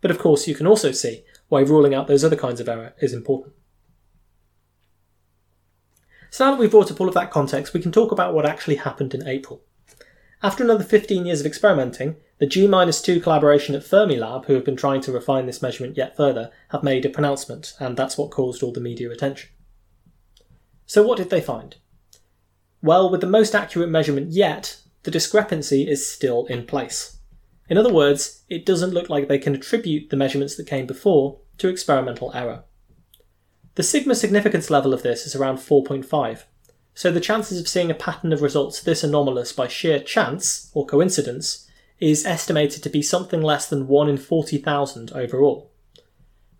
But 0.00 0.10
of 0.10 0.18
course, 0.18 0.48
you 0.48 0.56
can 0.56 0.66
also 0.66 0.90
see 0.90 1.22
why 1.46 1.60
ruling 1.60 1.94
out 1.94 2.08
those 2.08 2.24
other 2.24 2.34
kinds 2.34 2.58
of 2.58 2.68
error 2.68 2.94
is 2.98 3.12
important. 3.12 3.54
So 6.30 6.46
now 6.46 6.50
that 6.50 6.60
we've 6.60 6.68
brought 6.68 6.90
up 6.90 7.00
all 7.00 7.06
of 7.06 7.14
that 7.14 7.30
context, 7.30 7.74
we 7.74 7.80
can 7.80 7.92
talk 7.92 8.10
about 8.10 8.34
what 8.34 8.44
actually 8.44 8.74
happened 8.74 9.14
in 9.14 9.24
April. 9.24 9.62
After 10.42 10.64
another 10.64 10.84
15 10.84 11.26
years 11.26 11.40
of 11.40 11.46
experimenting, 11.46 12.16
the 12.38 12.46
G-2 12.46 13.22
collaboration 13.22 13.74
at 13.74 13.82
Fermilab, 13.82 14.46
who 14.46 14.54
have 14.54 14.64
been 14.64 14.76
trying 14.76 15.02
to 15.02 15.12
refine 15.12 15.44
this 15.44 15.60
measurement 15.60 15.98
yet 15.98 16.16
further, 16.16 16.50
have 16.70 16.82
made 16.82 17.04
a 17.04 17.10
pronouncement, 17.10 17.74
and 17.78 17.96
that's 17.96 18.16
what 18.16 18.30
caused 18.30 18.62
all 18.62 18.72
the 18.72 18.80
media 18.80 19.10
attention. 19.10 19.50
So 20.86 21.02
what 21.02 21.18
did 21.18 21.28
they 21.28 21.42
find? 21.42 21.76
Well, 22.82 23.10
with 23.10 23.20
the 23.20 23.26
most 23.26 23.54
accurate 23.54 23.90
measurement 23.90 24.30
yet, 24.30 24.80
the 25.02 25.10
discrepancy 25.10 25.86
is 25.86 26.10
still 26.10 26.46
in 26.46 26.66
place. 26.66 27.18
In 27.68 27.76
other 27.76 27.92
words, 27.92 28.42
it 28.48 28.64
doesn't 28.64 28.94
look 28.94 29.10
like 29.10 29.28
they 29.28 29.38
can 29.38 29.54
attribute 29.54 30.08
the 30.08 30.16
measurements 30.16 30.56
that 30.56 30.66
came 30.66 30.86
before 30.86 31.38
to 31.58 31.68
experimental 31.68 32.32
error. 32.34 32.64
The 33.74 33.82
sigma 33.82 34.14
significance 34.14 34.70
level 34.70 34.94
of 34.94 35.02
this 35.02 35.26
is 35.26 35.36
around 35.36 35.58
4.5, 35.58 36.44
so 36.94 37.10
the 37.10 37.20
chances 37.20 37.60
of 37.60 37.68
seeing 37.68 37.90
a 37.90 37.94
pattern 37.94 38.32
of 38.32 38.42
results 38.42 38.80
this 38.80 39.04
anomalous 39.04 39.52
by 39.52 39.68
sheer 39.68 40.00
chance 40.00 40.70
or 40.74 40.86
coincidence 40.86 41.66
is 41.98 42.26
estimated 42.26 42.82
to 42.82 42.90
be 42.90 43.02
something 43.02 43.42
less 43.42 43.68
than 43.68 43.86
1 43.86 44.08
in 44.08 44.16
40,000 44.16 45.12
overall. 45.12 45.70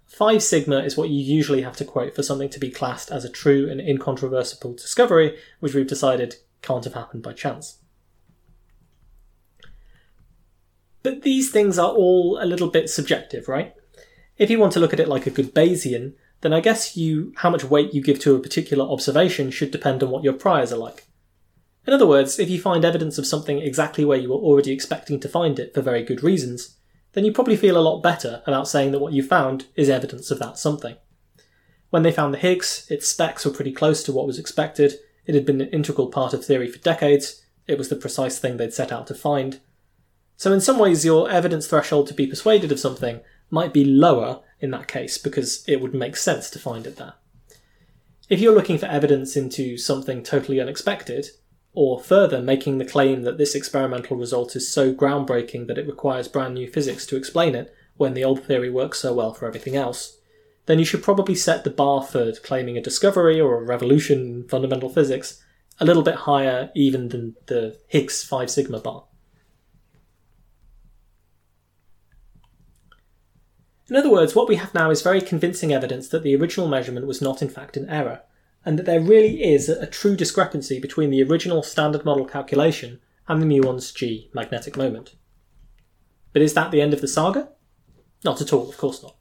5 0.07 0.43
sigma 0.43 0.81
is 0.81 0.97
what 0.97 1.09
you 1.09 1.23
usually 1.23 1.63
have 1.63 1.77
to 1.77 1.85
quote 1.85 2.15
for 2.15 2.23
something 2.23 2.51
to 2.51 2.61
be 2.61 2.71
classed 2.71 3.11
as 3.11 3.25
a 3.25 3.31
true 3.31 3.71
and 3.71 3.81
incontrovertible 3.81 4.75
discovery, 4.75 5.39
which 5.61 5.75
we've 5.75 5.87
decided 5.87 6.37
can't 6.63 6.85
have 6.85 6.95
happened 6.95 7.23
by 7.23 7.33
chance. 7.33 7.79
But 11.03 11.23
these 11.23 11.51
things 11.51 11.79
are 11.79 11.91
all 11.91 12.39
a 12.43 12.45
little 12.45 12.69
bit 12.69 12.91
subjective, 12.91 13.49
right? 13.49 13.75
If 14.37 14.51
you 14.51 14.59
want 14.59 14.73
to 14.75 14.81
look 14.81 14.93
at 14.93 15.01
it 15.01 15.09
like 15.09 15.27
a 15.27 15.31
good 15.31 15.55
Bayesian, 15.55 16.15
then 16.41 16.53
I 16.53 16.61
guess 16.61 16.97
you 16.97 17.33
how 17.37 17.51
much 17.51 17.65
weight 17.65 17.95
you 17.95 18.03
give 18.03 18.19
to 18.21 18.35
a 18.35 18.41
particular 18.41 18.85
observation 18.85 19.51
should 19.51 19.71
depend 19.71 20.03
on 20.03 20.11
what 20.11 20.25
your 20.25 20.33
priors 20.33 20.73
are 20.73 20.79
like. 20.79 21.07
In 21.87 21.93
other 21.93 22.07
words, 22.07 22.39
if 22.39 22.49
you 22.49 22.61
find 22.61 22.85
evidence 22.85 23.19
of 23.19 23.27
something 23.27 23.59
exactly 23.59 24.05
where 24.05 24.19
you 24.19 24.29
were 24.29 24.37
already 24.37 24.73
expecting 24.73 25.19
to 25.21 25.29
find 25.29 25.59
it 25.59 25.75
for 25.75 25.83
very 25.83 26.03
good 26.03 26.23
reasons, 26.23 26.77
then 27.13 27.25
you 27.25 27.33
probably 27.33 27.57
feel 27.57 27.77
a 27.77 27.83
lot 27.83 28.03
better 28.03 28.43
about 28.47 28.69
saying 28.69 28.93
that 28.93 29.01
what 29.01 29.13
you 29.13 29.23
found 29.23 29.67
is 29.75 29.89
evidence 29.89 30.31
of 30.31 30.39
that 30.39 30.59
something. 30.59 30.97
When 31.91 32.03
they 32.03 32.13
found 32.13 32.33
the 32.33 32.39
Higgs, 32.39 32.87
its 32.89 33.09
specs 33.09 33.45
were 33.45 33.51
pretty 33.51 33.73
close 33.73 34.03
to 34.05 34.13
what 34.13 34.27
was 34.27 34.39
expected, 34.39 34.95
it 35.27 35.35
had 35.35 35.45
been 35.45 35.61
an 35.61 35.69
integral 35.71 36.09
part 36.09 36.33
of 36.33 36.45
theory 36.45 36.71
for 36.71 36.79
decades, 36.79 37.43
it 37.67 37.79
was 37.79 37.89
the 37.89 37.97
precise 37.97 38.39
thing 38.39 38.57
they'd 38.57 38.73
set 38.73 38.93
out 38.93 39.07
to 39.09 39.15
find. 39.15 39.61
So, 40.37 40.53
in 40.53 40.61
some 40.61 40.79
ways, 40.79 41.05
your 41.05 41.29
evidence 41.31 41.67
threshold 41.67 42.07
to 42.09 42.15
be 42.15 42.27
persuaded 42.27 42.73
of 42.73 42.81
something 42.81 43.21
might 43.51 43.73
be 43.73 43.85
lower 43.85 44.41
in 44.61 44.71
that 44.71 44.89
case 44.89 45.19
because 45.19 45.65
it 45.67 45.81
would 45.81 45.95
make 45.95 46.17
sense 46.17 46.51
to 46.51 46.59
find 46.59 46.87
it 46.87 46.97
there. 46.97 47.15
If 48.29 48.41
you're 48.41 48.55
looking 48.55 48.79
for 48.79 48.87
evidence 48.87 49.37
into 49.37 49.77
something 49.77 50.23
totally 50.23 50.61
unexpected, 50.61 51.31
or 51.73 52.01
further 52.01 52.43
making 52.43 52.79
the 52.79 52.85
claim 52.85 53.23
that 53.23 53.39
this 53.39 53.55
experimental 53.55 54.17
result 54.17 54.57
is 54.57 54.73
so 54.73 54.93
groundbreaking 54.93 55.67
that 55.69 55.79
it 55.79 55.87
requires 55.87 56.29
brand 56.29 56.55
new 56.55 56.69
physics 56.69 57.07
to 57.07 57.17
explain 57.17 57.55
it 57.55 57.75
when 57.97 58.15
the 58.15 58.25
old 58.25 58.45
theory 58.45 58.71
works 58.71 58.99
so 59.01 59.13
well 59.13 59.33
for 59.33 59.47
everything 59.47 59.77
else, 59.77 60.19
then 60.67 60.79
you 60.79 60.85
should 60.85 61.03
probably 61.03 61.35
set 61.35 61.65
the 61.65 61.71
bar 61.71 62.03
for 62.03 62.33
claiming 62.43 62.77
a 62.77 62.83
discovery 62.83 63.41
or 63.41 63.59
a 63.59 63.65
revolution 63.65 64.21
in 64.21 64.49
fundamental 64.49 64.89
physics 64.89 65.43
a 65.79 65.85
little 65.85 66.03
bit 66.03 66.15
higher 66.15 66.71
even 66.75 67.09
than 67.09 67.35
the 67.47 67.79
Higgs 67.89 68.23
5 68.25 68.51
sigma 68.51 68.81
bar. 68.81 69.05
In 73.91 73.97
other 73.97 74.11
words, 74.11 74.37
what 74.37 74.49
we 74.49 74.55
have 74.55 74.73
now 74.73 74.91
is 74.91 75.03
very 75.03 75.21
convincing 75.21 75.73
evidence 75.73 76.09
that 76.09 76.23
the 76.23 76.37
original 76.37 76.69
measurement 76.69 77.09
was 77.09 77.21
not 77.21 77.43
in 77.43 77.49
fact 77.49 77.77
an 77.77 77.91
error, 77.91 78.23
and 78.65 78.79
that 78.79 78.87
there 78.87 79.01
really 79.01 79.43
is 79.43 79.69
a 79.69 79.85
true 79.85 80.15
discrepancy 80.15 80.79
between 80.79 81.11
the 81.11 81.25
original 81.25 81.65
standard 81.65 82.05
model 82.05 82.25
calculation 82.25 83.01
and 83.27 83.43
the 83.43 83.47
muon's 83.47 83.91
g 83.91 84.31
magnetic 84.33 84.77
moment. 84.77 85.17
But 86.33 86.43
is 86.43 86.55
that 86.55 86.71
the 86.71 86.81
end 86.81 86.95
of 86.95 87.01
the 87.01 87.09
saga? 87.09 87.49
Not 88.25 88.41
at 88.41 88.53
all, 88.53 88.69
of 88.69 88.79
course 88.79 89.03
not. 89.03 89.17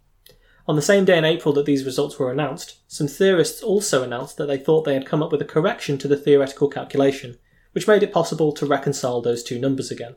On 0.68 0.76
the 0.76 0.84
same 0.84 1.04
day 1.04 1.18
in 1.18 1.26
April 1.26 1.52
that 1.56 1.66
these 1.66 1.84
results 1.84 2.20
were 2.20 2.32
announced, 2.32 2.78
some 2.88 3.08
theorists 3.08 3.64
also 3.64 4.04
announced 4.04 4.38
that 4.38 4.46
they 4.46 4.58
thought 4.58 4.84
they 4.84 4.94
had 4.94 5.08
come 5.08 5.24
up 5.24 5.32
with 5.32 5.42
a 5.42 5.46
correction 5.46 5.98
to 5.98 6.08
the 6.08 6.18
theoretical 6.18 6.68
calculation, 6.68 7.40
which 7.72 7.88
made 7.88 8.04
it 8.04 8.14
possible 8.14 8.52
to 8.54 8.68
reconcile 8.68 9.20
those 9.20 9.42
two 9.42 9.58
numbers 9.58 9.90
again. 9.90 10.16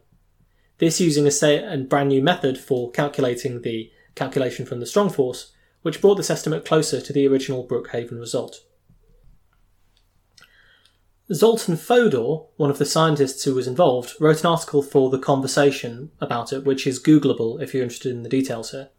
This 0.77 1.01
using 1.01 1.27
a, 1.27 1.77
brand 1.89 2.11
new 2.11 2.23
method 2.23 2.59
for 2.59 2.91
calculating 2.91 3.63
the 3.63 3.91
calculation 4.15 4.67
from 4.67 4.81
the 4.81 4.87
strong 4.87 5.11
force, 5.11 5.53
which 5.83 6.01
brought 6.01 6.17
this 6.17 6.31
estimate 6.31 6.65
closer 6.65 7.01
to 7.01 7.13
the 7.13 7.27
original 7.27 7.67
Brookhaven 7.67 8.19
result. 8.19 8.61
Zoltan 11.33 11.77
Fodor, 11.77 12.47
one 12.57 12.71
of 12.71 12.79
the 12.79 12.85
scientists 12.85 13.45
who 13.45 13.55
was 13.55 13.67
involved, 13.67 14.13
wrote 14.21 14.41
an 14.41 14.47
article 14.47 14.83
for 14.83 15.09
The 15.09 15.19
Conversation 15.19 16.11
about 16.21 16.53
it, 16.53 16.65
which 16.65 16.87
is 16.87 17.03
Googleable 17.03 17.63
if 17.63 17.73
you're 17.73 17.83
interested 17.83 18.13
in 18.13 18.23
the 18.23 18.29
details 18.29 18.73
here. 18.73 18.91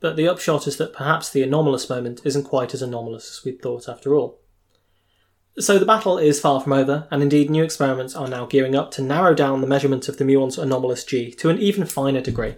But 0.00 0.16
the 0.16 0.28
upshot 0.28 0.66
is 0.66 0.76
that 0.78 0.92
perhaps 0.92 1.30
the 1.30 1.42
anomalous 1.42 1.88
moment 1.88 2.20
isn't 2.24 2.44
quite 2.44 2.74
as 2.74 2.82
anomalous 2.82 3.30
as 3.30 3.44
we'd 3.44 3.62
thought 3.62 3.88
after 3.88 4.14
all. 4.14 4.40
So 5.58 5.78
the 5.78 5.86
battle 5.86 6.18
is 6.18 6.40
far 6.40 6.60
from 6.60 6.72
over, 6.72 7.06
and 7.10 7.22
indeed 7.22 7.50
new 7.50 7.62
experiments 7.62 8.16
are 8.16 8.26
now 8.26 8.46
gearing 8.46 8.74
up 8.74 8.90
to 8.92 9.02
narrow 9.02 9.34
down 9.34 9.60
the 9.60 9.66
measurement 9.66 10.08
of 10.08 10.16
the 10.16 10.24
muon's 10.24 10.58
anomalous 10.58 11.04
G 11.04 11.30
to 11.32 11.50
an 11.50 11.58
even 11.58 11.84
finer 11.86 12.20
degree. 12.20 12.56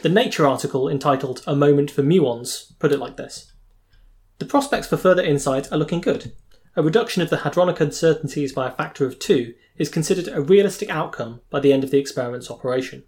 The 0.00 0.08
Nature 0.08 0.46
article 0.46 0.88
entitled 0.88 1.42
A 1.44 1.56
Moment 1.56 1.90
for 1.90 2.04
Muons 2.04 2.78
put 2.78 2.92
it 2.92 3.00
like 3.00 3.16
this 3.16 3.52
The 4.38 4.44
prospects 4.44 4.86
for 4.86 4.96
further 4.96 5.24
insight 5.24 5.72
are 5.72 5.76
looking 5.76 6.00
good. 6.00 6.30
a 6.76 6.82
reduction 6.84 7.20
of 7.20 7.30
the 7.30 7.38
hadronic 7.38 7.80
uncertainties 7.80 8.52
by 8.52 8.68
a 8.68 8.70
factor 8.70 9.04
of 9.04 9.18
2 9.18 9.54
is 9.76 9.88
considered 9.88 10.28
a 10.28 10.40
realistic 10.40 10.88
outcome 10.88 11.40
by 11.50 11.58
the 11.58 11.72
end 11.72 11.82
of 11.82 11.90
the 11.90 11.98
experiment's 11.98 12.48
operation. 12.48 13.02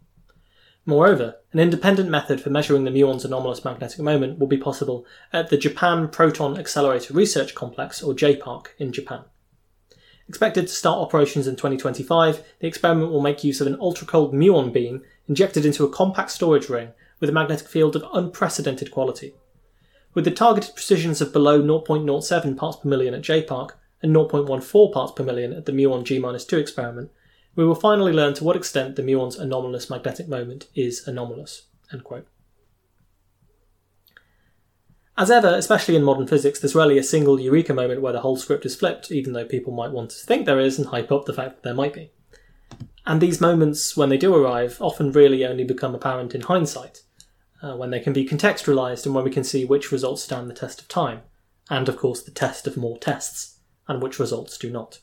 Moreover, 0.84 1.36
an 1.52 1.60
independent 1.60 2.10
method 2.10 2.40
for 2.40 2.50
measuring 2.50 2.82
the 2.82 2.90
muon's 2.90 3.24
anomalous 3.24 3.64
magnetic 3.64 4.00
moment 4.00 4.40
will 4.40 4.48
be 4.48 4.56
possible 4.56 5.06
at 5.32 5.48
the 5.48 5.56
Japan 5.56 6.08
Proton 6.08 6.58
Accelerator 6.58 7.14
Research 7.14 7.54
Complex, 7.54 8.02
or 8.02 8.14
JPARC, 8.14 8.66
in 8.78 8.92
Japan. 8.92 9.26
Expected 10.30 10.68
to 10.68 10.72
start 10.72 11.00
operations 11.00 11.48
in 11.48 11.56
2025, 11.56 12.44
the 12.60 12.68
experiment 12.68 13.10
will 13.10 13.20
make 13.20 13.42
use 13.42 13.60
of 13.60 13.66
an 13.66 13.76
ultra-cold 13.80 14.32
muon 14.32 14.72
beam 14.72 15.02
injected 15.26 15.66
into 15.66 15.84
a 15.84 15.90
compact 15.90 16.30
storage 16.30 16.68
ring 16.68 16.90
with 17.18 17.28
a 17.28 17.32
magnetic 17.32 17.66
field 17.66 17.96
of 17.96 18.04
unprecedented 18.12 18.92
quality. 18.92 19.34
With 20.14 20.24
the 20.24 20.30
targeted 20.30 20.76
precisions 20.76 21.20
of 21.20 21.32
below 21.32 21.60
0.07 21.60 22.56
parts 22.56 22.76
per 22.76 22.88
million 22.88 23.12
at 23.12 23.22
JPARC 23.22 23.70
and 24.04 24.14
0.14 24.14 24.92
parts 24.92 25.10
per 25.10 25.24
million 25.24 25.52
at 25.52 25.66
the 25.66 25.72
muon 25.72 26.04
G-2 26.04 26.52
experiment, 26.60 27.10
we 27.56 27.64
will 27.64 27.74
finally 27.74 28.12
learn 28.12 28.34
to 28.34 28.44
what 28.44 28.54
extent 28.54 28.94
the 28.94 29.02
muon's 29.02 29.36
anomalous 29.36 29.90
magnetic 29.90 30.28
moment 30.28 30.68
is 30.76 31.08
anomalous. 31.08 31.62
As 35.18 35.30
ever, 35.30 35.48
especially 35.48 35.96
in 35.96 36.02
modern 36.02 36.26
physics, 36.26 36.60
there's 36.60 36.74
rarely 36.74 36.96
a 36.96 37.02
single 37.02 37.38
eureka 37.38 37.74
moment 37.74 38.00
where 38.00 38.12
the 38.12 38.20
whole 38.20 38.36
script 38.36 38.64
is 38.64 38.76
flipped, 38.76 39.10
even 39.10 39.32
though 39.32 39.44
people 39.44 39.72
might 39.72 39.90
want 39.90 40.10
to 40.10 40.26
think 40.26 40.46
there 40.46 40.60
is 40.60 40.78
and 40.78 40.88
hype 40.88 41.12
up 41.12 41.26
the 41.26 41.34
fact 41.34 41.56
that 41.56 41.62
there 41.62 41.74
might 41.74 41.92
be. 41.92 42.10
And 43.06 43.20
these 43.20 43.40
moments, 43.40 43.96
when 43.96 44.08
they 44.08 44.16
do 44.16 44.34
arrive, 44.34 44.78
often 44.80 45.12
really 45.12 45.44
only 45.44 45.64
become 45.64 45.94
apparent 45.94 46.34
in 46.34 46.42
hindsight, 46.42 47.02
uh, 47.62 47.76
when 47.76 47.90
they 47.90 48.00
can 48.00 48.12
be 48.12 48.26
contextualized 48.26 49.04
and 49.04 49.14
when 49.14 49.24
we 49.24 49.30
can 49.30 49.44
see 49.44 49.64
which 49.64 49.92
results 49.92 50.22
stand 50.22 50.48
the 50.48 50.54
test 50.54 50.80
of 50.80 50.88
time, 50.88 51.22
and 51.68 51.88
of 51.88 51.96
course 51.96 52.22
the 52.22 52.30
test 52.30 52.66
of 52.66 52.76
more 52.76 52.98
tests, 52.98 53.58
and 53.88 54.02
which 54.02 54.18
results 54.18 54.56
do 54.56 54.70
not. 54.70 55.00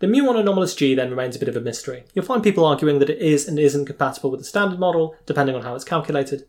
The 0.00 0.06
muon 0.06 0.40
anomalous 0.40 0.74
G 0.74 0.94
then 0.94 1.10
remains 1.10 1.36
a 1.36 1.38
bit 1.38 1.48
of 1.48 1.56
a 1.56 1.60
mystery. 1.60 2.04
You'll 2.14 2.24
find 2.24 2.42
people 2.42 2.64
arguing 2.64 3.00
that 3.00 3.10
it 3.10 3.18
is 3.18 3.46
and 3.46 3.58
isn't 3.58 3.84
compatible 3.84 4.30
with 4.30 4.40
the 4.40 4.46
standard 4.46 4.78
model, 4.78 5.14
depending 5.26 5.54
on 5.54 5.62
how 5.62 5.74
it's 5.74 5.84
calculated. 5.84 6.44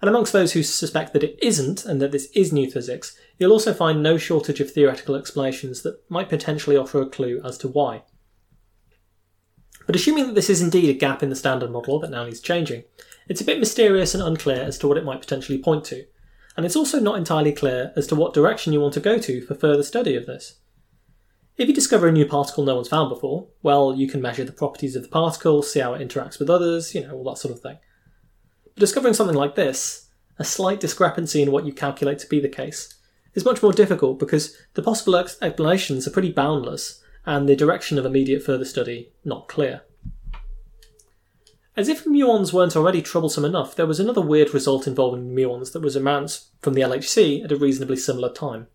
And 0.00 0.10
amongst 0.10 0.32
those 0.32 0.52
who 0.52 0.62
suspect 0.62 1.12
that 1.12 1.22
it 1.22 1.38
isn't 1.42 1.84
and 1.84 2.02
that 2.02 2.12
this 2.12 2.30
is 2.34 2.52
new 2.52 2.70
physics, 2.70 3.16
you'll 3.38 3.52
also 3.52 3.72
find 3.72 4.02
no 4.02 4.18
shortage 4.18 4.60
of 4.60 4.70
theoretical 4.70 5.14
explanations 5.14 5.82
that 5.82 5.98
might 6.10 6.28
potentially 6.28 6.76
offer 6.76 7.00
a 7.00 7.08
clue 7.08 7.40
as 7.44 7.56
to 7.58 7.68
why. 7.68 8.02
But 9.86 9.96
assuming 9.96 10.26
that 10.26 10.34
this 10.34 10.50
is 10.50 10.60
indeed 10.60 10.90
a 10.90 10.98
gap 10.98 11.22
in 11.22 11.30
the 11.30 11.36
standard 11.36 11.70
model 11.70 11.98
that 12.00 12.10
now 12.10 12.24
needs 12.24 12.40
changing, 12.40 12.84
it's 13.28 13.40
a 13.40 13.44
bit 13.44 13.58
mysterious 13.58 14.14
and 14.14 14.22
unclear 14.22 14.60
as 14.60 14.78
to 14.78 14.88
what 14.88 14.98
it 14.98 15.04
might 15.04 15.20
potentially 15.20 15.58
point 15.58 15.84
to, 15.86 16.04
and 16.56 16.66
it's 16.66 16.76
also 16.76 16.98
not 16.98 17.18
entirely 17.18 17.52
clear 17.52 17.92
as 17.96 18.06
to 18.08 18.14
what 18.14 18.34
direction 18.34 18.72
you 18.72 18.80
want 18.80 18.94
to 18.94 19.00
go 19.00 19.18
to 19.18 19.40
for 19.42 19.54
further 19.54 19.82
study 19.82 20.16
of 20.16 20.26
this. 20.26 20.60
If 21.56 21.68
you 21.68 21.74
discover 21.74 22.08
a 22.08 22.12
new 22.12 22.26
particle 22.26 22.64
no 22.64 22.74
one's 22.74 22.88
found 22.88 23.08
before, 23.08 23.48
well, 23.62 23.94
you 23.94 24.08
can 24.08 24.20
measure 24.20 24.44
the 24.44 24.52
properties 24.52 24.94
of 24.94 25.02
the 25.02 25.08
particle, 25.08 25.62
see 25.62 25.80
how 25.80 25.94
it 25.94 26.06
interacts 26.06 26.38
with 26.38 26.50
others, 26.50 26.94
you 26.94 27.06
know, 27.06 27.14
all 27.14 27.24
that 27.24 27.38
sort 27.38 27.54
of 27.54 27.60
thing. 27.60 27.78
Discovering 28.78 29.14
something 29.14 29.36
like 29.36 29.54
this, 29.54 30.08
a 30.38 30.44
slight 30.44 30.80
discrepancy 30.80 31.40
in 31.40 31.50
what 31.50 31.64
you 31.64 31.72
calculate 31.72 32.18
to 32.18 32.28
be 32.28 32.40
the 32.40 32.48
case, 32.48 32.94
is 33.34 33.44
much 33.44 33.62
more 33.62 33.72
difficult 33.72 34.18
because 34.18 34.54
the 34.74 34.82
possible 34.82 35.16
explanations 35.16 36.06
are 36.06 36.10
pretty 36.10 36.30
boundless 36.30 37.02
and 37.24 37.48
the 37.48 37.56
direction 37.56 37.98
of 37.98 38.04
immediate 38.04 38.42
further 38.42 38.66
study 38.66 39.12
not 39.24 39.48
clear. 39.48 39.80
As 41.74 41.88
if 41.88 42.04
muons 42.04 42.52
weren't 42.52 42.76
already 42.76 43.00
troublesome 43.00 43.46
enough, 43.46 43.74
there 43.74 43.86
was 43.86 44.00
another 44.00 44.20
weird 44.20 44.52
result 44.52 44.86
involving 44.86 45.34
muons 45.34 45.72
that 45.72 45.82
was 45.82 45.96
announced 45.96 46.48
from 46.60 46.74
the 46.74 46.82
LHC 46.82 47.44
at 47.44 47.52
a 47.52 47.56
reasonably 47.56 47.96
similar 47.96 48.30
time. 48.30 48.66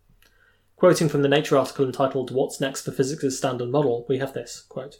Quoting 0.78 1.10
from 1.10 1.22
the 1.22 1.30
Nature 1.30 1.58
article 1.58 1.86
entitled 1.86 2.32
What's 2.32 2.60
Next 2.60 2.86
for 2.86 2.92
Physics' 2.92 3.38
Standard 3.38 3.70
Model, 3.70 4.06
we 4.10 4.18
have 4.18 4.34
this 4.34 4.62
quote. 4.68 5.00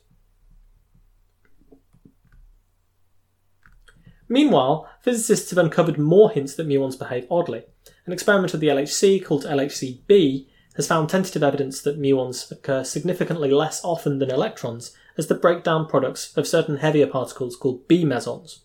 Meanwhile, 4.32 4.88
physicists 5.02 5.50
have 5.50 5.58
uncovered 5.58 5.98
more 5.98 6.32
hints 6.32 6.56
that 6.56 6.66
muons 6.66 6.98
behave 6.98 7.28
oddly. 7.30 7.64
An 8.06 8.14
experiment 8.14 8.54
of 8.54 8.62
the 8.62 8.70
LHC 8.70 9.26
called 9.26 9.44
LHC-b 9.44 10.48
has 10.78 10.88
found 10.88 11.10
tentative 11.10 11.44
evidence 11.44 11.82
that 11.82 12.00
muons 12.00 12.50
occur 12.50 12.86
significantly 12.86 13.52
less 13.52 13.84
often 13.84 14.20
than 14.20 14.32
electrons 14.32 14.96
as 15.18 15.28
the 15.28 15.36
breakdown 15.36 15.86
products 15.86 16.32
of 16.38 16.48
certain 16.48 16.78
heavier 16.78 17.08
particles 17.08 17.58
called 17.58 17.86
B 17.90 18.06
mesons. 18.06 18.64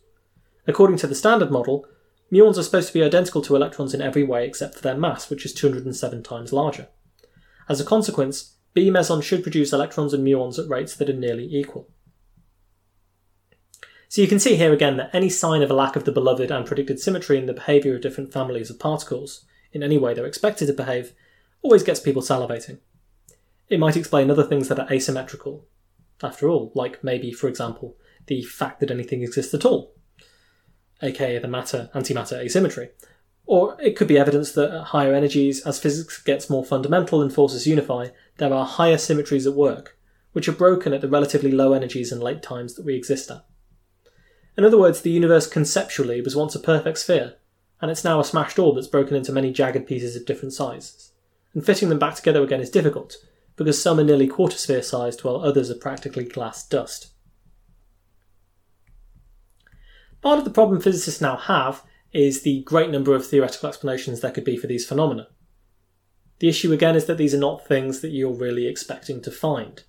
According 0.69 0.99
to 0.99 1.09
the 1.09 1.17
standard 1.17 1.51
model, 1.51 1.85
muons 2.33 2.59
are 2.59 2.63
supposed 2.63 2.87
to 2.87 2.95
be 2.95 3.03
identical 3.03 3.43
to 3.43 3.57
electrons 3.57 3.93
in 3.93 4.01
every 4.01 4.23
way 4.23 4.47
except 4.47 4.77
for 4.77 4.83
their 4.83 4.97
mass, 4.97 5.29
which 5.29 5.45
is 5.45 5.53
207 5.53 6.23
times 6.23 6.53
larger. 6.53 6.87
As 7.69 7.81
a 7.81 7.85
consequence, 7.85 8.55
B 8.73 8.89
mesons 8.89 9.25
should 9.25 9.43
produce 9.43 9.73
electrons 9.73 10.15
and 10.15 10.25
muons 10.25 10.61
at 10.61 10.71
rates 10.71 10.95
that 10.95 11.11
are 11.11 11.13
nearly 11.13 11.53
equal. 11.53 11.91
So 14.09 14.23
you 14.23 14.29
can 14.29 14.39
see 14.39 14.57
here 14.57 14.73
again 14.73 14.97
that 14.99 15.11
any 15.13 15.29
sign 15.29 15.63
of 15.63 15.71
a 15.71 15.75
lack 15.75 15.97
of 15.97 16.05
the 16.05 16.13
beloved 16.13 16.51
and 16.51 16.65
predicted 16.65 17.01
symmetry 17.01 17.39
in 17.39 17.47
the 17.47 17.53
behaviour 17.53 17.97
of 17.97 18.03
different 18.03 18.33
families 18.33 18.71
of 18.71 18.79
particles, 18.79 19.45
in 19.73 19.83
any 19.83 19.99
way 19.99 20.15
they're 20.15 20.27
expected 20.27 20.67
to 20.67 20.73
behave, 20.73 21.13
always 21.63 21.83
gets 21.83 22.01
people 22.01 22.23
salivating. 22.23 22.79
It 23.69 23.81
might 23.81 23.97
explain 23.97 24.31
other 24.31 24.45
things 24.45 24.69
that 24.69 24.79
are 24.79 24.91
asymmetrical, 24.93 25.67
after 26.23 26.49
all, 26.49 26.71
like 26.75 27.03
maybe, 27.03 27.33
for 27.33 27.49
example, 27.49 27.97
the 28.27 28.43
fact 28.43 28.81
that 28.81 28.91
anything 28.91 29.23
exists 29.23 29.53
at 29.55 29.65
all, 29.65 29.93
aka 31.03 31.39
the 31.39 31.49
matter 31.49 31.91
antimatter 31.95 32.39
asymmetry. 32.39 32.91
Or 33.45 33.77
it 33.81 33.97
could 33.97 34.09
be 34.09 34.19
evidence 34.19 34.53
that 34.53 34.73
at 34.73 34.85
higher 34.85 35.15
energies, 35.15 35.61
as 35.67 35.79
physics 35.79 36.23
gets 36.23 36.51
more 36.51 36.65
fundamental 36.65 37.23
and 37.23 37.33
forces 37.33 37.67
unify, 37.67 38.09
there 38.39 38.53
are 38.53 38.65
higher 38.65 38.99
symmetries 38.99 39.47
at 39.47 39.55
work, 39.55 39.99
which 40.33 40.49
are 40.49 40.53
broken 40.53 40.93
at 40.93 41.01
the 41.01 41.09
relatively 41.09 41.53
low 41.53 41.73
energies 41.73 42.11
and 42.11 42.23
late 42.23 42.43
times 42.43 42.75
that 42.75 42.85
we 42.85 42.95
exist 42.95 43.31
at. 43.31 43.45
In 44.57 44.65
other 44.65 44.79
words, 44.79 45.03
the 45.03 45.11
universe 45.11 45.47
conceptually 45.47 46.21
was 46.21 46.37
once 46.37 46.55
a 46.55 46.61
perfect 46.61 46.99
sphere, 46.99 47.35
and 47.81 47.91
it's 47.91 48.05
now 48.05 48.21
a 48.21 48.25
smashed 48.25 48.59
orb 48.59 48.77
that's 48.77 48.87
broken 48.87 49.17
into 49.17 49.33
many 49.33 49.53
jagged 49.53 49.87
pieces 49.87 50.17
of 50.17 50.25
different 50.25 50.55
sizes 50.55 51.13
and 51.57 51.65
fitting 51.65 51.89
them 51.89 51.99
back 51.99 52.15
together 52.15 52.43
again 52.45 52.61
is 52.61 52.69
difficult, 52.69 53.17
because 53.57 53.81
some 53.81 53.99
are 53.99 54.05
nearly 54.05 54.29
quarter 54.29 54.59
sphere 54.59 54.83
sized 54.83 55.25
while 55.25 55.37
others 55.37 55.71
are 55.71 55.75
practically 55.75 56.25
glass 56.25 56.69
dust. 56.69 57.09
Part 60.21 60.39
of 60.39 60.45
the 60.45 60.51
problem 60.51 60.83
physicists 60.83 61.23
now 61.23 61.37
have 61.39 61.83
is 62.13 62.43
the 62.43 62.63
great 62.65 62.91
number 62.91 63.15
of 63.15 63.27
theoretical 63.27 63.71
explanations 63.71 64.21
there 64.21 64.31
could 64.31 64.45
be 64.45 64.59
for 64.59 64.67
these 64.67 64.87
phenomena. 64.87 65.29
The 66.41 66.49
issue 66.51 66.75
again 66.75 66.95
is 66.95 67.07
that 67.07 67.17
these 67.17 67.35
are 67.35 67.39
not 67.39 67.67
things 67.67 68.03
that 68.03 68.11
you're 68.11 68.35
really 68.35 68.67
expecting 68.67 69.23
to 69.23 69.31
find. 69.31 69.83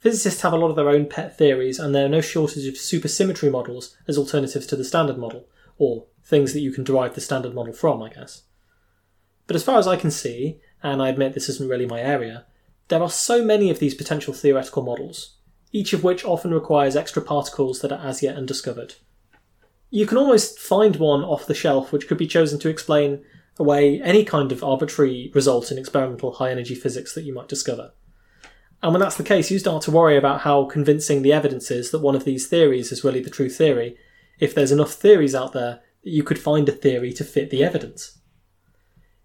Physicists 0.00 0.40
have 0.40 0.54
a 0.54 0.56
lot 0.56 0.70
of 0.70 0.76
their 0.76 0.88
own 0.88 1.06
pet 1.06 1.36
theories, 1.36 1.78
and 1.78 1.94
there 1.94 2.06
are 2.06 2.08
no 2.08 2.22
shortage 2.22 2.66
of 2.66 2.74
supersymmetry 2.74 3.50
models 3.50 3.96
as 4.08 4.16
alternatives 4.16 4.66
to 4.66 4.76
the 4.76 4.84
standard 4.84 5.18
model, 5.18 5.46
or 5.76 6.06
things 6.24 6.54
that 6.54 6.60
you 6.60 6.72
can 6.72 6.84
derive 6.84 7.14
the 7.14 7.20
standard 7.20 7.54
model 7.54 7.74
from, 7.74 8.02
I 8.02 8.08
guess. 8.08 8.44
But 9.46 9.56
as 9.56 9.62
far 9.62 9.78
as 9.78 9.86
I 9.86 9.96
can 9.96 10.10
see, 10.10 10.60
and 10.82 11.02
I 11.02 11.10
admit 11.10 11.34
this 11.34 11.50
isn't 11.50 11.68
really 11.68 11.84
my 11.84 12.00
area, 12.00 12.46
there 12.88 13.02
are 13.02 13.10
so 13.10 13.44
many 13.44 13.68
of 13.68 13.78
these 13.78 13.94
potential 13.94 14.32
theoretical 14.32 14.82
models, 14.82 15.36
each 15.70 15.92
of 15.92 16.02
which 16.02 16.24
often 16.24 16.54
requires 16.54 16.96
extra 16.96 17.20
particles 17.20 17.80
that 17.80 17.92
are 17.92 18.04
as 18.04 18.22
yet 18.22 18.36
undiscovered. 18.36 18.94
You 19.90 20.06
can 20.06 20.16
almost 20.16 20.58
find 20.58 20.96
one 20.96 21.22
off 21.22 21.46
the 21.46 21.54
shelf 21.54 21.92
which 21.92 22.08
could 22.08 22.18
be 22.18 22.26
chosen 22.26 22.58
to 22.60 22.68
explain 22.70 23.22
away 23.58 24.00
any 24.00 24.24
kind 24.24 24.50
of 24.50 24.64
arbitrary 24.64 25.30
result 25.34 25.70
in 25.70 25.78
experimental 25.78 26.32
high 26.32 26.50
energy 26.50 26.74
physics 26.74 27.14
that 27.14 27.24
you 27.24 27.34
might 27.34 27.48
discover. 27.48 27.92
And 28.82 28.92
when 28.92 29.00
that's 29.00 29.16
the 29.16 29.22
case, 29.22 29.50
you 29.50 29.58
start 29.58 29.82
to 29.82 29.90
worry 29.90 30.16
about 30.16 30.40
how 30.40 30.64
convincing 30.64 31.22
the 31.22 31.32
evidence 31.32 31.70
is 31.70 31.90
that 31.90 32.00
one 32.00 32.16
of 32.16 32.24
these 32.24 32.46
theories 32.46 32.90
is 32.92 33.04
really 33.04 33.20
the 33.20 33.30
true 33.30 33.50
theory, 33.50 33.96
if 34.38 34.54
there's 34.54 34.72
enough 34.72 34.92
theories 34.92 35.34
out 35.34 35.52
there 35.52 35.80
that 36.02 36.10
you 36.10 36.22
could 36.22 36.38
find 36.38 36.68
a 36.68 36.72
theory 36.72 37.12
to 37.12 37.24
fit 37.24 37.50
the 37.50 37.62
evidence. 37.62 38.18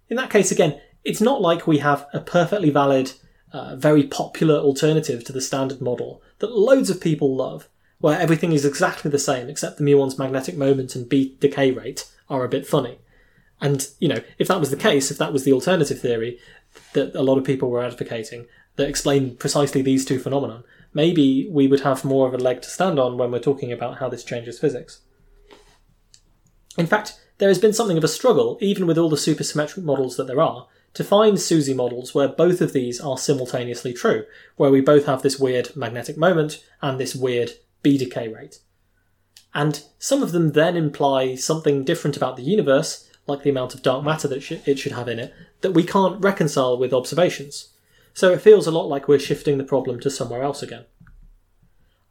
In 0.10 0.18
that 0.18 0.30
case, 0.30 0.52
again, 0.52 0.82
it's 1.04 1.22
not 1.22 1.42
like 1.42 1.68
we 1.68 1.78
have 1.78 2.06
a 2.14 2.20
perfectly 2.20 2.70
valid, 2.70 3.14
uh, 3.54 3.76
very 3.78 4.04
popular 4.04 4.56
alternative 4.56 5.24
to 5.24 5.32
the 5.32 5.42
standard 5.42 5.82
model 5.82 6.22
that 6.40 6.56
loads 6.56 6.90
of 6.90 7.00
people 7.00 7.34
love, 7.34 7.70
where 8.00 8.20
everything 8.20 8.52
is 8.52 8.66
exactly 8.66 9.10
the 9.10 9.18
same 9.18 9.50
except 9.50 9.78
the 9.78 9.84
muon's 9.84 10.20
magnetic 10.20 10.58
moment 10.58 10.96
and 10.96 11.08
B 11.08 11.38
decay 11.40 11.72
rate 11.72 12.12
are 12.30 12.44
a 12.44 12.50
bit 12.50 12.68
funny. 12.68 13.00
And, 13.62 13.88
you 14.00 14.10
know, 14.10 14.22
if 14.38 14.50
that 14.50 14.60
was 14.60 14.70
the 14.70 14.76
case, 14.76 15.12
if 15.12 15.18
that 15.18 15.32
was 15.32 15.46
the 15.46 15.54
alternative 15.54 16.02
theory 16.02 16.40
that 16.92 17.16
a 17.16 17.24
lot 17.24 17.38
of 17.38 17.46
people 17.46 17.70
were 17.70 17.84
advocating 17.84 18.48
that 18.76 18.90
explain 18.90 19.36
precisely 19.36 19.82
these 19.82 20.06
two 20.06 20.20
phenomena, 20.20 20.64
maybe 20.94 21.48
we 21.50 21.68
would 21.68 21.82
have 21.82 22.06
more 22.06 22.28
of 22.28 22.34
a 22.34 22.38
leg 22.38 22.62
to 22.62 22.70
stand 22.70 23.00
on 23.00 23.18
when 23.18 23.32
we're 23.32 23.40
talking 23.40 23.72
about 23.72 24.00
how 24.00 24.10
this 24.10 24.24
changes 24.24 24.60
physics. 24.60 25.02
In 26.78 26.88
fact, 26.88 27.20
there 27.38 27.50
has 27.50 27.60
been 27.60 27.74
something 27.74 27.98
of 27.98 28.04
a 28.04 28.10
struggle, 28.10 28.58
even 28.62 28.88
with 28.88 28.98
all 28.98 29.10
the 29.10 29.16
supersymmetric 29.16 29.84
models 29.84 30.18
that 30.18 30.28
there 30.28 30.42
are, 30.42 30.68
to 30.94 31.04
find 31.04 31.40
SUSY 31.40 31.74
models 31.74 32.16
where 32.16 32.30
both 32.30 32.62
of 32.62 32.72
these 32.72 33.02
are 33.02 33.18
simultaneously 33.18 33.94
true, 33.94 34.26
where 34.56 34.72
we 34.72 34.80
both 34.80 35.06
have 35.06 35.22
this 35.22 35.38
weird 35.38 35.76
magnetic 35.76 36.18
moment 36.18 36.64
and 36.82 36.98
this 36.98 37.16
weird 37.16 37.52
B 37.84 37.98
decay 37.98 38.30
rate. 38.30 38.60
And 39.54 39.84
some 40.00 40.24
of 40.24 40.32
them 40.32 40.54
then 40.54 40.78
imply 40.78 41.36
something 41.36 41.84
different 41.84 42.16
about 42.16 42.38
the 42.38 42.44
universe, 42.44 43.10
like 43.28 43.44
the 43.44 43.50
amount 43.50 43.74
of 43.74 43.82
dark 43.82 44.04
matter 44.04 44.28
that 44.30 44.52
it 44.52 44.80
should 44.80 44.92
have 44.94 45.08
in 45.10 45.20
it, 45.20 45.34
that 45.62 45.72
we 45.72 45.84
can't 45.84 46.24
reconcile 46.24 46.78
with 46.78 46.94
observations. 46.94 47.74
So 48.16 48.32
it 48.32 48.42
feels 48.42 48.66
a 48.66 48.72
lot 48.72 48.88
like 48.88 49.10
we're 49.10 49.20
shifting 49.20 49.58
the 49.58 49.66
problem 49.66 50.00
to 50.00 50.10
somewhere 50.10 50.42
else 50.42 50.64
again. 50.64 50.86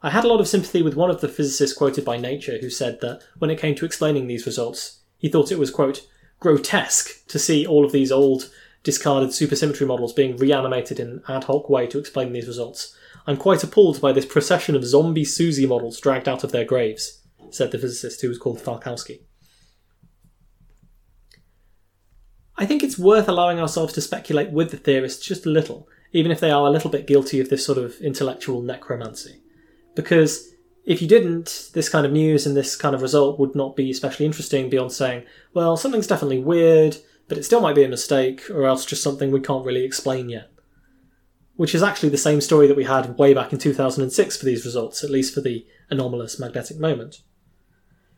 I 0.03 0.11
had 0.11 0.23
a 0.23 0.27
lot 0.27 0.39
of 0.39 0.47
sympathy 0.47 0.83
with 0.83 0.95
one 0.95 1.09
of 1.09 1.19
the 1.19 1.27
physicists 1.27 1.75
quoted 1.75 2.05
by 2.05 2.15
Nature 2.15 2.59
who 2.61 2.69
said 2.69 3.01
that 3.01 3.23
when 3.39 3.49
it 3.49 3.57
came 3.57 3.73
to 3.73 3.85
explaining 3.85 4.27
these 4.27 4.45
results, 4.45 4.99
he 5.17 5.29
thought 5.29 5.51
it 5.51 5.57
was, 5.57 5.71
quote, 5.71 6.07
grotesque 6.39 7.25
to 7.27 7.39
see 7.39 7.65
all 7.65 7.83
of 7.83 7.91
these 7.91 8.11
old, 8.11 8.51
discarded 8.83 9.29
supersymmetry 9.29 9.87
models 9.87 10.13
being 10.13 10.37
reanimated 10.37 10.99
in 10.99 11.07
an 11.07 11.23
ad 11.27 11.45
hoc 11.45 11.69
way 11.71 11.87
to 11.87 11.97
explain 11.97 12.33
these 12.33 12.47
results. 12.47 12.95
I'm 13.25 13.37
quite 13.37 13.63
appalled 13.63 13.99
by 13.99 14.11
this 14.11 14.27
procession 14.27 14.75
of 14.75 14.85
zombie 14.85 15.25
SUSY 15.25 15.65
models 15.65 15.99
dragged 15.99 16.29
out 16.29 16.43
of 16.43 16.51
their 16.51 16.65
graves, 16.65 17.23
said 17.49 17.71
the 17.71 17.79
physicist 17.79 18.21
who 18.21 18.29
was 18.29 18.37
called 18.37 18.59
Falkowski. 18.59 19.21
I 22.57 22.67
think 22.67 22.83
it's 22.83 22.99
worth 22.99 23.27
allowing 23.27 23.59
ourselves 23.59 23.93
to 23.93 24.01
speculate 24.01 24.51
with 24.51 24.69
the 24.69 24.77
theorists 24.77 25.25
just 25.25 25.47
a 25.47 25.49
little, 25.49 25.89
even 26.15 26.31
if 26.31 26.39
they 26.39 26.49
are 26.49 26.65
a 26.65 26.69
little 26.69 26.89
bit 26.89 27.07
guilty 27.07 27.41
of 27.41 27.49
this 27.49 27.65
sort 27.65 27.77
of 27.77 27.99
intellectual 27.99 28.61
necromancy. 28.61 29.41
Because 29.95 30.49
if 30.85 31.01
you 31.01 31.09
didn't, 31.09 31.71
this 31.73 31.89
kind 31.89 32.05
of 32.05 32.13
news 32.13 32.45
and 32.45 32.55
this 32.55 32.77
kind 32.77 32.95
of 32.95 33.01
result 33.01 33.37
would 33.37 33.53
not 33.53 33.75
be 33.75 33.91
especially 33.91 34.25
interesting 34.25 34.69
beyond 34.69 34.93
saying, 34.93 35.25
well, 35.53 35.75
something's 35.75 36.07
definitely 36.07 36.39
weird, 36.39 36.95
but 37.27 37.37
it 37.37 37.43
still 37.43 37.59
might 37.59 37.75
be 37.75 37.83
a 37.83 37.89
mistake, 37.89 38.49
or 38.49 38.65
else 38.65 38.85
just 38.85 39.03
something 39.03 39.29
we 39.29 39.41
can't 39.41 39.65
really 39.65 39.83
explain 39.83 40.29
yet. 40.29 40.49
Which 41.57 41.75
is 41.75 41.83
actually 41.83 42.09
the 42.09 42.17
same 42.17 42.39
story 42.39 42.67
that 42.67 42.77
we 42.77 42.85
had 42.85 43.17
way 43.17 43.33
back 43.33 43.51
in 43.51 43.59
2006 43.59 44.37
for 44.37 44.45
these 44.45 44.63
results, 44.63 45.03
at 45.03 45.09
least 45.09 45.33
for 45.33 45.41
the 45.41 45.65
anomalous 45.89 46.39
magnetic 46.39 46.79
moment. 46.79 47.23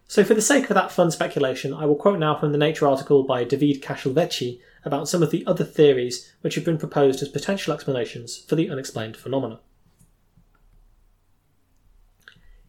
So, 0.10 0.24
for 0.24 0.34
the 0.34 0.42
sake 0.42 0.70
of 0.70 0.76
that 0.76 0.92
fun 0.92 1.12
speculation, 1.12 1.74
I 1.74 1.86
will 1.86 1.96
quote 1.96 2.18
now 2.18 2.34
from 2.34 2.54
the 2.54 2.58
Nature 2.58 2.88
article 2.88 3.24
by 3.24 3.44
David 3.44 3.82
Castelvecchi 3.82 4.62
about 4.86 5.10
some 5.10 5.22
of 5.22 5.32
the 5.32 5.46
other 5.46 5.66
theories 5.66 6.34
which 6.40 6.56
have 6.56 6.64
been 6.64 6.78
proposed 6.78 7.22
as 7.22 7.28
potential 7.28 7.74
explanations 7.74 8.38
for 8.38 8.56
the 8.56 8.70
unexplained 8.70 9.18
phenomena. 9.18 9.60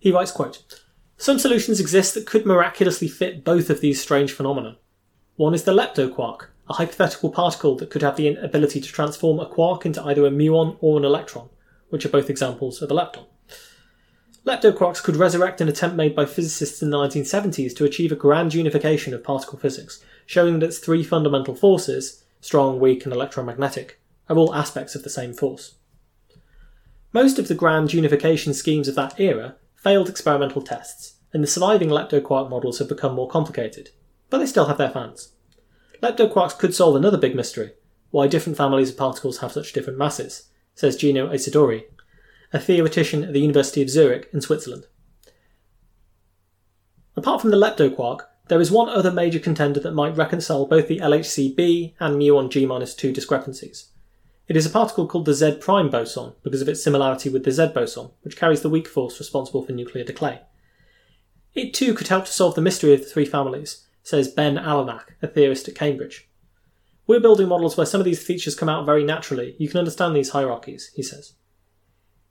He 0.00 0.10
writes, 0.10 0.32
quote, 0.32 0.82
Some 1.16 1.38
solutions 1.38 1.78
exist 1.78 2.14
that 2.14 2.26
could 2.26 2.44
miraculously 2.44 3.06
fit 3.06 3.44
both 3.44 3.70
of 3.70 3.80
these 3.80 4.02
strange 4.02 4.32
phenomena. 4.32 4.76
One 5.36 5.54
is 5.54 5.62
the 5.62 5.72
leptoquark, 5.72 6.46
a 6.68 6.74
hypothetical 6.74 7.30
particle 7.30 7.76
that 7.76 7.90
could 7.90 8.02
have 8.02 8.16
the 8.16 8.34
ability 8.34 8.80
to 8.80 8.92
transform 8.92 9.38
a 9.38 9.46
quark 9.46 9.86
into 9.86 10.02
either 10.02 10.26
a 10.26 10.30
muon 10.30 10.76
or 10.80 10.98
an 10.98 11.04
electron, 11.04 11.48
which 11.90 12.04
are 12.04 12.10
both 12.10 12.28
examples 12.28 12.82
of 12.82 12.90
a 12.90 12.94
lepton. 12.94 13.26
Leptoquarks 14.46 15.02
could 15.02 15.16
resurrect 15.16 15.60
an 15.60 15.68
attempt 15.68 15.96
made 15.96 16.14
by 16.14 16.24
physicists 16.24 16.82
in 16.82 16.90
the 16.90 16.96
1970s 16.96 17.74
to 17.76 17.84
achieve 17.84 18.12
a 18.12 18.16
grand 18.16 18.54
unification 18.54 19.12
of 19.12 19.24
particle 19.24 19.58
physics, 19.58 20.02
showing 20.26 20.58
that 20.58 20.66
its 20.66 20.78
three 20.78 21.02
fundamental 21.02 21.54
forces 21.54 22.24
strong, 22.40 22.78
weak, 22.78 23.04
and 23.04 23.12
electromagnetic 23.12 24.00
are 24.28 24.36
all 24.36 24.54
aspects 24.54 24.94
of 24.94 25.02
the 25.02 25.10
same 25.10 25.32
force. 25.32 25.74
Most 27.12 27.38
of 27.38 27.48
the 27.48 27.54
grand 27.54 27.92
unification 27.92 28.54
schemes 28.54 28.88
of 28.88 28.94
that 28.94 29.18
era 29.18 29.56
failed 29.74 30.08
experimental 30.08 30.62
tests, 30.62 31.14
and 31.32 31.42
the 31.42 31.48
surviving 31.48 31.88
leptoquark 31.88 32.48
models 32.48 32.78
have 32.78 32.88
become 32.88 33.14
more 33.14 33.28
complicated, 33.28 33.90
but 34.30 34.38
they 34.38 34.46
still 34.46 34.66
have 34.66 34.78
their 34.78 34.90
fans. 34.90 35.32
Leptoquarks 36.02 36.56
could 36.58 36.74
solve 36.74 36.96
another 36.96 37.18
big 37.18 37.34
mystery 37.34 37.72
why 38.10 38.26
different 38.26 38.56
families 38.56 38.90
of 38.90 38.96
particles 38.96 39.38
have 39.38 39.52
such 39.52 39.72
different 39.72 39.98
masses, 39.98 40.48
says 40.74 40.96
Gino 40.96 41.28
Isidori, 41.28 41.84
a 42.52 42.58
theoretician 42.58 43.24
at 43.24 43.32
the 43.32 43.40
University 43.40 43.82
of 43.82 43.90
Zurich 43.90 44.28
in 44.32 44.40
Switzerland. 44.40 44.86
Apart 47.16 47.40
from 47.40 47.50
the 47.50 47.56
leptoquark, 47.56 48.20
there 48.48 48.60
is 48.60 48.70
one 48.70 48.88
other 48.88 49.10
major 49.10 49.38
contender 49.38 49.80
that 49.80 49.92
might 49.92 50.16
reconcile 50.16 50.66
both 50.66 50.88
the 50.88 51.00
LHC-b 51.00 51.94
and 52.00 52.16
muon 52.16 52.48
G-2 52.48 53.12
discrepancies. 53.12 53.88
It 54.46 54.56
is 54.56 54.64
a 54.64 54.70
particle 54.70 55.06
called 55.06 55.26
the 55.26 55.34
Z 55.34 55.58
prime 55.60 55.90
boson 55.90 56.32
because 56.42 56.62
of 56.62 56.68
its 56.68 56.82
similarity 56.82 57.28
with 57.28 57.44
the 57.44 57.52
Z 57.52 57.72
boson, 57.74 58.10
which 58.22 58.36
carries 58.36 58.62
the 58.62 58.70
weak 58.70 58.88
force 58.88 59.18
responsible 59.18 59.62
for 59.62 59.72
nuclear 59.72 60.04
decay. 60.04 60.40
It 61.54 61.74
too 61.74 61.92
could 61.92 62.08
help 62.08 62.24
to 62.24 62.32
solve 62.32 62.54
the 62.54 62.62
mystery 62.62 62.94
of 62.94 63.00
the 63.00 63.06
three 63.06 63.26
families, 63.26 63.86
says 64.02 64.28
Ben 64.28 64.56
Allanach, 64.56 65.04
a 65.20 65.26
theorist 65.26 65.68
at 65.68 65.74
Cambridge. 65.74 66.30
We're 67.06 67.20
building 67.20 67.48
models 67.48 67.76
where 67.76 67.86
some 67.86 68.00
of 68.00 68.06
these 68.06 68.22
features 68.22 68.54
come 68.54 68.68
out 68.68 68.86
very 68.86 69.04
naturally. 69.04 69.54
You 69.58 69.68
can 69.68 69.78
understand 69.78 70.16
these 70.16 70.30
hierarchies, 70.30 70.92
he 70.94 71.02
says. 71.02 71.34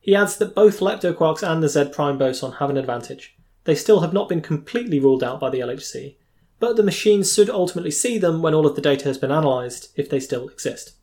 He 0.07 0.15
adds 0.15 0.37
that 0.37 0.55
both 0.55 0.79
leptoquarks 0.79 1.43
and 1.43 1.61
the 1.61 1.67
Z 1.67 1.89
prime 1.91 2.17
boson 2.17 2.53
have 2.53 2.69
an 2.69 2.77
advantage. 2.77 3.35
They 3.65 3.75
still 3.75 3.99
have 3.99 4.13
not 4.13 4.29
been 4.29 4.39
completely 4.39 5.01
ruled 5.01 5.21
out 5.21 5.41
by 5.41 5.49
the 5.49 5.59
LHC, 5.59 6.15
but 6.61 6.77
the 6.77 6.81
machines 6.81 7.33
should 7.33 7.49
ultimately 7.49 7.91
see 7.91 8.17
them 8.17 8.41
when 8.41 8.53
all 8.53 8.65
of 8.65 8.77
the 8.77 8.81
data 8.81 9.03
has 9.03 9.17
been 9.17 9.31
analysed, 9.31 9.89
if 9.97 10.09
they 10.09 10.21
still 10.21 10.47
exist. 10.47 10.93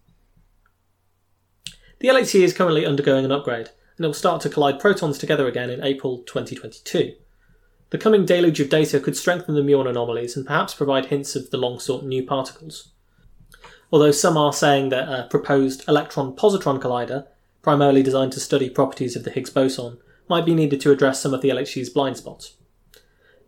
The 2.01 2.09
LHC 2.09 2.41
is 2.41 2.55
currently 2.55 2.87
undergoing 2.87 3.27
an 3.27 3.31
upgrade, 3.31 3.69
and 3.99 4.05
it 4.05 4.07
will 4.07 4.15
start 4.15 4.41
to 4.41 4.49
collide 4.49 4.81
protons 4.81 5.19
together 5.19 5.47
again 5.47 5.69
in 5.69 5.85
April 5.85 6.23
2022. 6.23 7.13
The 7.91 7.99
coming 7.99 8.25
deluge 8.25 8.61
of 8.61 8.71
data 8.71 9.01
could 9.01 9.19
strengthen 9.19 9.55
the 9.55 9.61
muon 9.61 9.87
anomalies 9.87 10.35
and 10.35 10.47
perhaps 10.47 10.73
provide 10.73 11.07
hints 11.07 11.37
of 11.37 11.51
the 11.51 11.59
long 11.59 11.79
sought 11.79 12.05
new 12.05 12.25
particles. 12.25 12.93
Although 13.93 14.13
some 14.13 14.39
are 14.39 14.55
saying 14.55 14.89
that 14.89 15.11
a 15.11 15.29
proposed 15.29 15.87
electron 15.87 16.35
positron 16.35 16.81
collider, 16.81 17.27
primarily 17.65 18.03
designed 18.03 18.31
to 18.33 18.41
study 18.41 18.71
properties 18.71 19.17
of 19.17 19.25
the 19.25 19.31
Higgs 19.31 19.51
boson, 19.51 19.99
might 20.29 20.47
be 20.47 20.55
needed 20.55 20.81
to 20.83 20.93
address 20.93 21.21
some 21.21 21.35
of 21.35 21.41
the 21.41 21.49
LHC's 21.49 21.89
blind 21.89 22.19
spots. 22.19 22.57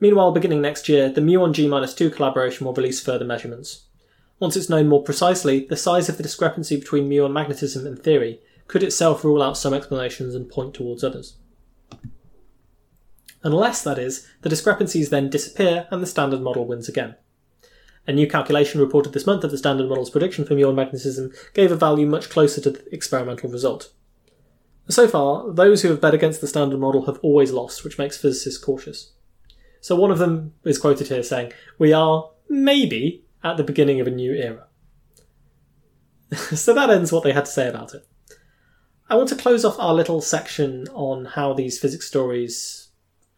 Meanwhile, 0.01 0.33
beginning 0.33 0.61
next 0.61 0.89
year, 0.89 1.11
the 1.11 1.21
muon 1.21 1.53
G-2 1.53 2.15
collaboration 2.15 2.67
will 2.67 2.75
release 2.75 3.03
further 3.03 3.25
measurements. 3.25 3.85
Once 4.41 4.57
it's 4.57 4.69
known 4.69 4.89
more 4.89 5.03
precisely, 5.03 5.67
the 5.67 5.77
size 5.77 6.09
of 6.09 6.17
the 6.17 6.23
discrepancy 6.23 6.77
between 6.77 7.09
muon 7.09 7.33
magnetism 7.33 7.87
and 7.87 8.03
theory 8.03 8.41
could 8.67 8.83
itself 8.83 9.23
rule 9.23 9.43
out 9.43 9.57
some 9.57 9.73
explanations 9.73 10.35
and 10.35 10.51
point 10.51 10.75
towards 10.75 11.05
others. 11.05 11.37
Unless, 13.43 13.83
that 13.83 13.99
is, 13.99 14.27
the 14.43 14.49
discrepancies 14.49 15.11
then 15.11 15.31
disappear 15.31 15.87
and 15.91 16.03
the 16.03 16.07
standard 16.07 16.41
model 16.41 16.67
wins 16.67 16.89
again. 16.89 17.15
A 18.07 18.13
new 18.13 18.27
calculation 18.27 18.81
reported 18.81 19.13
this 19.13 19.27
month 19.27 19.45
of 19.45 19.51
the 19.51 19.59
standard 19.59 19.89
model's 19.89 20.11
prediction 20.11 20.45
for 20.45 20.55
muon 20.55 20.75
magnetism 20.75 21.33
gave 21.55 21.73
a 21.73 21.77
value 21.77 22.07
much 22.07 22.29
closer 22.29 22.61
to 22.61 22.71
the 22.71 22.95
experimental 22.95 23.51
result. 23.51 23.93
So 24.89 25.09
far, 25.09 25.53
those 25.53 25.83
who 25.83 25.89
have 25.89 26.01
bet 26.01 26.15
against 26.15 26.41
the 26.41 26.47
standard 26.47 26.79
model 26.79 27.07
have 27.07 27.19
always 27.23 27.53
lost, 27.53 27.83
which 27.83 27.99
makes 27.99 28.17
physicists 28.17 28.63
cautious. 28.63 29.13
So 29.81 29.97
one 29.97 30.11
of 30.11 30.19
them 30.19 30.55
is 30.65 30.79
quoted 30.79 31.09
here 31.09 31.23
saying, 31.23 31.53
We 31.79 31.93
are, 31.93 32.31
maybe, 32.49 33.25
at 33.43 33.57
the 33.57 33.65
beginning 33.65 34.01
of 34.01 34.07
a 34.07 34.11
new 34.11 34.33
era. 34.33 34.67
so 36.37 36.75
that 36.75 36.91
ends 36.91 37.13
what 37.13 37.25
they 37.25 37.33
had 37.33 37.47
to 37.47 37.51
say 37.51 37.69
about 37.69 37.95
it. 37.95 38.07
I 39.09 39.15
want 39.15 39.29
to 39.29 39.37
close 39.37 39.65
off 39.65 39.79
our 39.79 39.95
little 39.95 40.21
section 40.21 40.89
on 40.93 41.25
how 41.25 41.53
these 41.53 41.79
physics 41.79 42.07
stories 42.07 42.89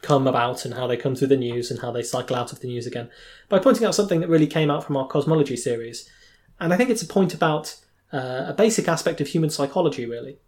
come 0.01 0.27
about 0.27 0.65
and 0.65 0.75
how 0.75 0.87
they 0.87 0.97
come 0.97 1.15
through 1.15 1.29
the 1.29 1.37
news 1.37 1.71
and 1.71 1.81
how 1.81 1.91
they 1.91 2.03
cycle 2.03 2.37
out 2.37 2.53
of 2.53 2.61
the 2.61 2.69
news 2.69 2.87
again 2.87 3.11
by 3.49 3.59
pointing 3.59 3.85
out 3.85 3.95
something 3.95 4.21
that 4.21 4.29
really 4.29 4.47
came 4.47 4.71
out 4.71 4.85
from 4.85 4.97
our 4.97 5.07
cosmology 5.09 5.57
series. 5.57 6.09
And 6.61 6.73
I 6.73 6.77
think 6.77 6.89
it's 6.89 7.03
a 7.03 7.07
point 7.07 7.35
about 7.35 7.77
uh, 8.13 8.45
a 8.47 8.55
basic 8.57 8.89
aspect 8.89 9.21
of 9.21 9.29
human 9.29 9.51
psychology, 9.51 10.07
really. 10.07 10.39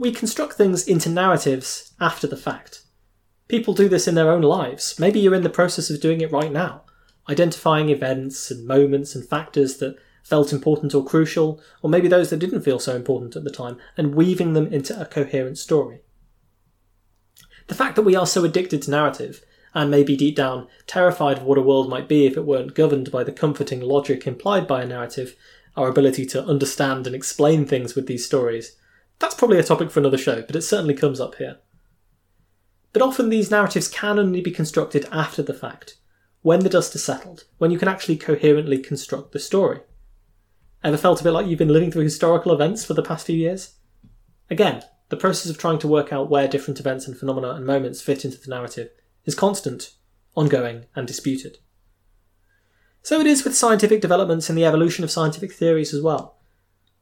We 0.00 0.12
construct 0.12 0.52
things 0.52 0.86
into 0.86 1.08
narratives 1.08 1.92
after 2.00 2.28
the 2.28 2.36
fact. 2.36 2.82
People 3.48 3.74
do 3.74 3.88
this 3.88 4.06
in 4.06 4.14
their 4.14 4.30
own 4.30 4.42
lives. 4.42 4.96
Maybe 5.00 5.18
you're 5.18 5.34
in 5.34 5.42
the 5.42 5.50
process 5.50 5.90
of 5.90 6.00
doing 6.00 6.20
it 6.20 6.30
right 6.30 6.52
now, 6.52 6.82
identifying 7.28 7.88
events 7.88 8.48
and 8.48 8.64
moments 8.64 9.16
and 9.16 9.28
factors 9.28 9.78
that 9.78 9.96
felt 10.22 10.52
important 10.52 10.94
or 10.94 11.04
crucial, 11.04 11.60
or 11.82 11.90
maybe 11.90 12.06
those 12.06 12.30
that 12.30 12.38
didn't 12.38 12.62
feel 12.62 12.78
so 12.78 12.94
important 12.94 13.34
at 13.34 13.42
the 13.42 13.50
time, 13.50 13.76
and 13.96 14.14
weaving 14.14 14.52
them 14.52 14.68
into 14.68 14.98
a 15.00 15.04
coherent 15.04 15.58
story. 15.58 16.02
The 17.66 17.74
fact 17.74 17.96
that 17.96 18.02
we 18.02 18.14
are 18.14 18.26
so 18.26 18.44
addicted 18.44 18.82
to 18.82 18.92
narrative, 18.92 19.42
and 19.74 19.90
maybe 19.90 20.16
deep 20.16 20.36
down 20.36 20.68
terrified 20.86 21.38
of 21.38 21.42
what 21.42 21.58
a 21.58 21.62
world 21.62 21.88
might 21.88 22.06
be 22.06 22.24
if 22.24 22.36
it 22.36 22.46
weren't 22.46 22.76
governed 22.76 23.10
by 23.10 23.24
the 23.24 23.32
comforting 23.32 23.80
logic 23.80 24.28
implied 24.28 24.68
by 24.68 24.82
a 24.82 24.86
narrative, 24.86 25.34
our 25.76 25.88
ability 25.88 26.24
to 26.26 26.44
understand 26.44 27.04
and 27.08 27.16
explain 27.16 27.66
things 27.66 27.96
with 27.96 28.06
these 28.06 28.24
stories, 28.24 28.76
that's 29.18 29.34
probably 29.34 29.58
a 29.58 29.64
topic 29.64 29.90
for 29.90 30.00
another 30.00 30.18
show, 30.18 30.42
but 30.42 30.56
it 30.56 30.62
certainly 30.62 30.94
comes 30.94 31.20
up 31.20 31.36
here. 31.36 31.58
But 32.92 33.02
often 33.02 33.28
these 33.28 33.50
narratives 33.50 33.88
can 33.88 34.18
only 34.18 34.40
be 34.40 34.50
constructed 34.50 35.06
after 35.12 35.42
the 35.42 35.54
fact, 35.54 35.96
when 36.42 36.60
the 36.60 36.68
dust 36.68 36.92
has 36.94 37.04
settled, 37.04 37.44
when 37.58 37.70
you 37.70 37.78
can 37.78 37.88
actually 37.88 38.16
coherently 38.16 38.78
construct 38.78 39.32
the 39.32 39.38
story. 39.38 39.80
Ever 40.82 40.96
felt 40.96 41.20
a 41.20 41.24
bit 41.24 41.32
like 41.32 41.46
you've 41.46 41.58
been 41.58 41.72
living 41.72 41.90
through 41.90 42.04
historical 42.04 42.52
events 42.52 42.84
for 42.84 42.94
the 42.94 43.02
past 43.02 43.26
few 43.26 43.36
years? 43.36 43.74
Again, 44.48 44.82
the 45.08 45.16
process 45.16 45.50
of 45.50 45.58
trying 45.58 45.78
to 45.80 45.88
work 45.88 46.12
out 46.12 46.30
where 46.30 46.48
different 46.48 46.80
events 46.80 47.06
and 47.06 47.16
phenomena 47.16 47.50
and 47.50 47.66
moments 47.66 48.00
fit 48.00 48.24
into 48.24 48.38
the 48.38 48.50
narrative 48.50 48.90
is 49.24 49.34
constant, 49.34 49.94
ongoing, 50.36 50.86
and 50.94 51.06
disputed. 51.06 51.58
So 53.02 53.20
it 53.20 53.26
is 53.26 53.44
with 53.44 53.56
scientific 53.56 54.00
developments 54.00 54.48
and 54.48 54.56
the 54.56 54.64
evolution 54.64 55.02
of 55.02 55.10
scientific 55.10 55.52
theories 55.52 55.92
as 55.92 56.02
well. 56.02 56.37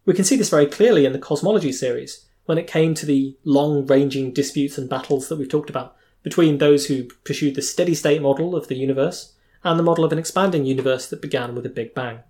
We 0.06 0.14
can 0.14 0.24
see 0.24 0.36
this 0.36 0.50
very 0.50 0.66
clearly 0.66 1.04
in 1.04 1.12
the 1.12 1.18
cosmology 1.18 1.72
series, 1.72 2.26
when 2.44 2.58
it 2.58 2.68
came 2.68 2.94
to 2.94 3.04
the 3.04 3.36
long 3.44 3.84
ranging 3.86 4.32
disputes 4.32 4.78
and 4.78 4.88
battles 4.88 5.28
that 5.28 5.36
we've 5.36 5.48
talked 5.48 5.68
about 5.68 5.96
between 6.22 6.58
those 6.58 6.86
who 6.86 7.04
pursued 7.24 7.56
the 7.56 7.62
steady 7.62 7.94
state 7.94 8.22
model 8.22 8.54
of 8.54 8.68
the 8.68 8.76
universe 8.76 9.34
and 9.64 9.78
the 9.78 9.82
model 9.82 10.04
of 10.04 10.12
an 10.12 10.18
expanding 10.18 10.64
universe 10.64 11.08
that 11.08 11.20
began 11.20 11.56
with 11.56 11.66
a 11.66 11.68
Big 11.68 11.92
Bang. 11.92 12.20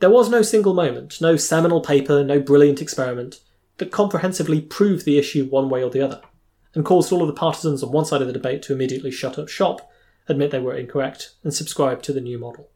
There 0.00 0.10
was 0.10 0.28
no 0.28 0.42
single 0.42 0.74
moment, 0.74 1.20
no 1.20 1.36
seminal 1.36 1.80
paper, 1.80 2.24
no 2.24 2.40
brilliant 2.40 2.82
experiment 2.82 3.38
that 3.78 3.92
comprehensively 3.92 4.60
proved 4.60 5.04
the 5.04 5.18
issue 5.18 5.46
one 5.46 5.70
way 5.70 5.82
or 5.82 5.90
the 5.90 6.02
other, 6.02 6.22
and 6.74 6.84
caused 6.84 7.12
all 7.12 7.22
of 7.22 7.28
the 7.28 7.34
partisans 7.34 7.84
on 7.84 7.92
one 7.92 8.04
side 8.04 8.20
of 8.20 8.26
the 8.26 8.32
debate 8.32 8.62
to 8.62 8.72
immediately 8.72 9.12
shut 9.12 9.38
up 9.38 9.48
shop, 9.48 9.88
admit 10.28 10.50
they 10.50 10.58
were 10.58 10.74
incorrect, 10.74 11.34
and 11.44 11.54
subscribe 11.54 12.02
to 12.02 12.12
the 12.12 12.20
new 12.20 12.38
model. 12.38 12.68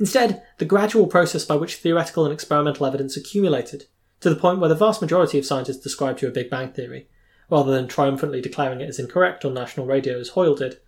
Instead, 0.00 0.42
the 0.56 0.64
gradual 0.64 1.06
process 1.06 1.44
by 1.44 1.54
which 1.54 1.76
theoretical 1.76 2.24
and 2.24 2.32
experimental 2.32 2.86
evidence 2.86 3.18
accumulated, 3.18 3.84
to 4.20 4.30
the 4.30 4.36
point 4.36 4.58
where 4.58 4.68
the 4.68 4.74
vast 4.74 5.02
majority 5.02 5.38
of 5.38 5.44
scientists 5.44 5.84
ascribe 5.84 6.16
to 6.16 6.26
a 6.26 6.32
Big 6.32 6.48
Bang 6.48 6.72
theory, 6.72 7.06
rather 7.50 7.70
than 7.70 7.86
triumphantly 7.86 8.40
declaring 8.40 8.80
it 8.80 8.88
as 8.88 8.98
incorrect 8.98 9.44
on 9.44 9.52
national 9.52 9.86
radio 9.86 10.18
as 10.18 10.30
Hoyle 10.30 10.54
did, 10.54 10.80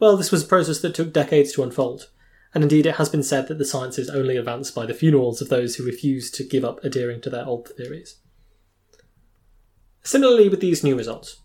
well, 0.00 0.16
this 0.16 0.32
was 0.32 0.42
a 0.42 0.46
process 0.46 0.80
that 0.80 0.94
took 0.94 1.12
decades 1.12 1.52
to 1.52 1.62
unfold, 1.62 2.10
and 2.52 2.64
indeed 2.64 2.86
it 2.86 2.96
has 2.96 3.08
been 3.08 3.22
said 3.22 3.46
that 3.46 3.58
the 3.58 3.64
sciences 3.64 4.10
only 4.10 4.36
advance 4.36 4.70
by 4.72 4.84
the 4.84 4.94
funerals 4.94 5.40
of 5.40 5.48
those 5.48 5.76
who 5.76 5.84
refuse 5.84 6.30
to 6.32 6.42
give 6.42 6.64
up 6.64 6.82
adhering 6.82 7.20
to 7.20 7.30
their 7.30 7.46
old 7.46 7.68
theories. 7.68 8.16
Similarly 10.02 10.48
with 10.48 10.60
these 10.60 10.82
new 10.82 10.96
results, 10.96 11.40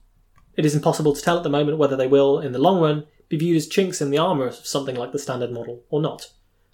it 0.55 0.65
is 0.65 0.73
impossible 0.73 1.13
to 1.13 1.21
tell 1.21 1.37
at 1.37 1.43
the 1.43 1.49
moment 1.49 1.77
whether 1.77 1.97
they 1.97 2.07
will, 2.07 2.39
in 2.39 2.53
the 2.53 2.59
long 2.59 2.81
run, 2.81 3.05
be 3.27 3.37
viewed 3.37 3.57
as 3.57 3.67
chinks 3.67 4.01
in 4.01 4.09
the 4.09 4.17
armour 4.17 4.47
of 4.47 4.55
something 4.55 4.95
like 4.95 5.11
the 5.11 5.19
Standard 5.19 5.51
Model 5.51 5.83
or 5.89 6.01
not, 6.01 6.29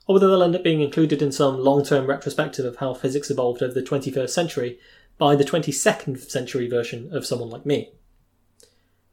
or 0.08 0.16
whether 0.16 0.28
they'll 0.28 0.44
end 0.44 0.56
up 0.56 0.64
being 0.64 0.82
included 0.82 1.22
in 1.22 1.32
some 1.32 1.60
long 1.60 1.84
term 1.84 2.08
retrospective 2.08 2.66
of 2.66 2.78
how 2.78 2.94
physics 2.94 3.30
evolved 3.30 3.62
over 3.62 3.74
the 3.74 3.82
21st 3.82 4.30
century 4.30 4.80
by 5.18 5.36
the 5.36 5.44
22nd 5.44 6.30
century 6.30 6.68
version 6.68 7.14
of 7.16 7.26
someone 7.26 7.50
like 7.50 7.66
me. 7.66 7.92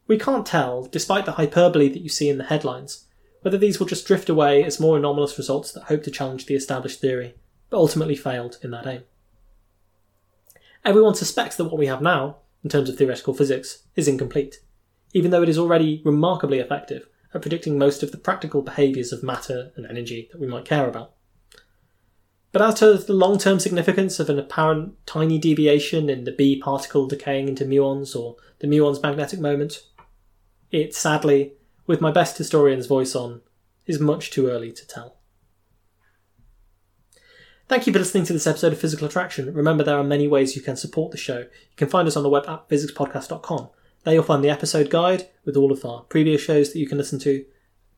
We 0.07 0.17
can't 0.17 0.45
tell, 0.45 0.85
despite 0.85 1.25
the 1.25 1.33
hyperbole 1.33 1.89
that 1.89 2.01
you 2.01 2.09
see 2.09 2.29
in 2.29 2.39
the 2.39 2.45
headlines, 2.45 3.05
whether 3.41 3.57
these 3.57 3.79
will 3.79 3.85
just 3.85 4.07
drift 4.07 4.27
away 4.27 4.63
as 4.63 4.79
more 4.79 4.97
anomalous 4.97 5.37
results 5.37 5.71
that 5.71 5.83
hope 5.83 6.03
to 6.03 6.11
challenge 6.11 6.45
the 6.45 6.55
established 6.55 6.99
theory, 6.99 7.35
but 7.69 7.77
ultimately 7.77 8.15
failed 8.15 8.57
in 8.63 8.71
that 8.71 8.87
aim. 8.87 9.03
Everyone 10.83 11.13
suspects 11.13 11.55
that 11.57 11.65
what 11.65 11.77
we 11.77 11.85
have 11.87 12.01
now, 12.01 12.37
in 12.63 12.69
terms 12.69 12.89
of 12.89 12.97
theoretical 12.97 13.33
physics, 13.33 13.83
is 13.95 14.07
incomplete, 14.07 14.61
even 15.13 15.29
though 15.29 15.43
it 15.43 15.49
is 15.49 15.57
already 15.57 16.01
remarkably 16.03 16.59
effective 16.59 17.07
at 17.33 17.41
predicting 17.41 17.77
most 17.77 18.03
of 18.03 18.11
the 18.11 18.17
practical 18.17 18.61
behaviours 18.61 19.11
of 19.11 19.23
matter 19.23 19.71
and 19.75 19.85
energy 19.85 20.29
that 20.31 20.41
we 20.41 20.47
might 20.47 20.65
care 20.65 20.87
about. 20.87 21.13
But 22.51 22.61
as 22.63 22.75
to 22.75 22.97
the 22.97 23.13
long 23.13 23.37
term 23.37 23.59
significance 23.59 24.19
of 24.19 24.29
an 24.29 24.39
apparent 24.39 25.05
tiny 25.05 25.37
deviation 25.37 26.09
in 26.09 26.23
the 26.23 26.31
B 26.31 26.59
particle 26.59 27.07
decaying 27.07 27.47
into 27.47 27.65
muons 27.65 28.15
or 28.15 28.37
the 28.59 28.67
muon's 28.67 29.01
magnetic 29.01 29.39
moment, 29.39 29.83
it 30.71 30.95
sadly 30.95 31.53
with 31.89 32.01
my 32.01 32.11
best 32.11 32.37
historian's 32.37 32.85
voice 32.85 33.15
on, 33.15 33.41
is 33.87 33.99
much 33.99 34.29
too 34.29 34.47
early 34.47 34.71
to 34.71 34.87
tell. 34.87 35.17
Thank 37.67 37.87
you 37.87 37.93
for 37.93 37.97
listening 37.97 38.25
to 38.25 38.33
this 38.33 38.45
episode 38.45 38.73
of 38.73 38.79
Physical 38.79 39.07
Attraction. 39.07 39.51
Remember, 39.51 39.83
there 39.83 39.97
are 39.97 40.03
many 40.03 40.27
ways 40.27 40.55
you 40.55 40.61
can 40.61 40.75
support 40.75 41.11
the 41.11 41.17
show. 41.17 41.39
You 41.39 41.77
can 41.77 41.89
find 41.89 42.07
us 42.07 42.15
on 42.15 42.21
the 42.21 42.29
web 42.29 42.45
at 42.47 42.69
physicspodcast.com. 42.69 43.69
There 44.03 44.13
you'll 44.13 44.23
find 44.23 44.43
the 44.43 44.49
episode 44.49 44.89
guide 44.89 45.27
with 45.45 45.57
all 45.57 45.71
of 45.71 45.83
our 45.85 46.01
previous 46.03 46.41
shows 46.41 46.71
that 46.71 46.79
you 46.79 46.87
can 46.87 46.97
listen 46.97 47.19
to. 47.19 47.45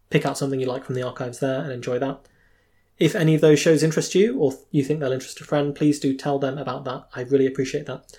Pick 0.09 0.25
out 0.25 0.37
something 0.37 0.59
you 0.59 0.65
like 0.65 0.83
from 0.83 0.95
the 0.95 1.03
archives 1.03 1.39
there 1.39 1.61
and 1.61 1.71
enjoy 1.71 1.99
that. 1.99 2.25
If 2.99 3.15
any 3.15 3.33
of 3.33 3.41
those 3.41 3.59
shows 3.59 3.81
interest 3.81 4.13
you 4.13 4.37
or 4.37 4.53
you 4.71 4.83
think 4.83 4.99
they'll 4.99 5.11
interest 5.11 5.41
a 5.41 5.43
friend, 5.43 5.73
please 5.75 5.99
do 5.99 6.15
tell 6.15 6.37
them 6.37 6.57
about 6.57 6.85
that. 6.85 7.07
I 7.15 7.21
really 7.21 7.47
appreciate 7.47 7.85
that. 7.87 8.15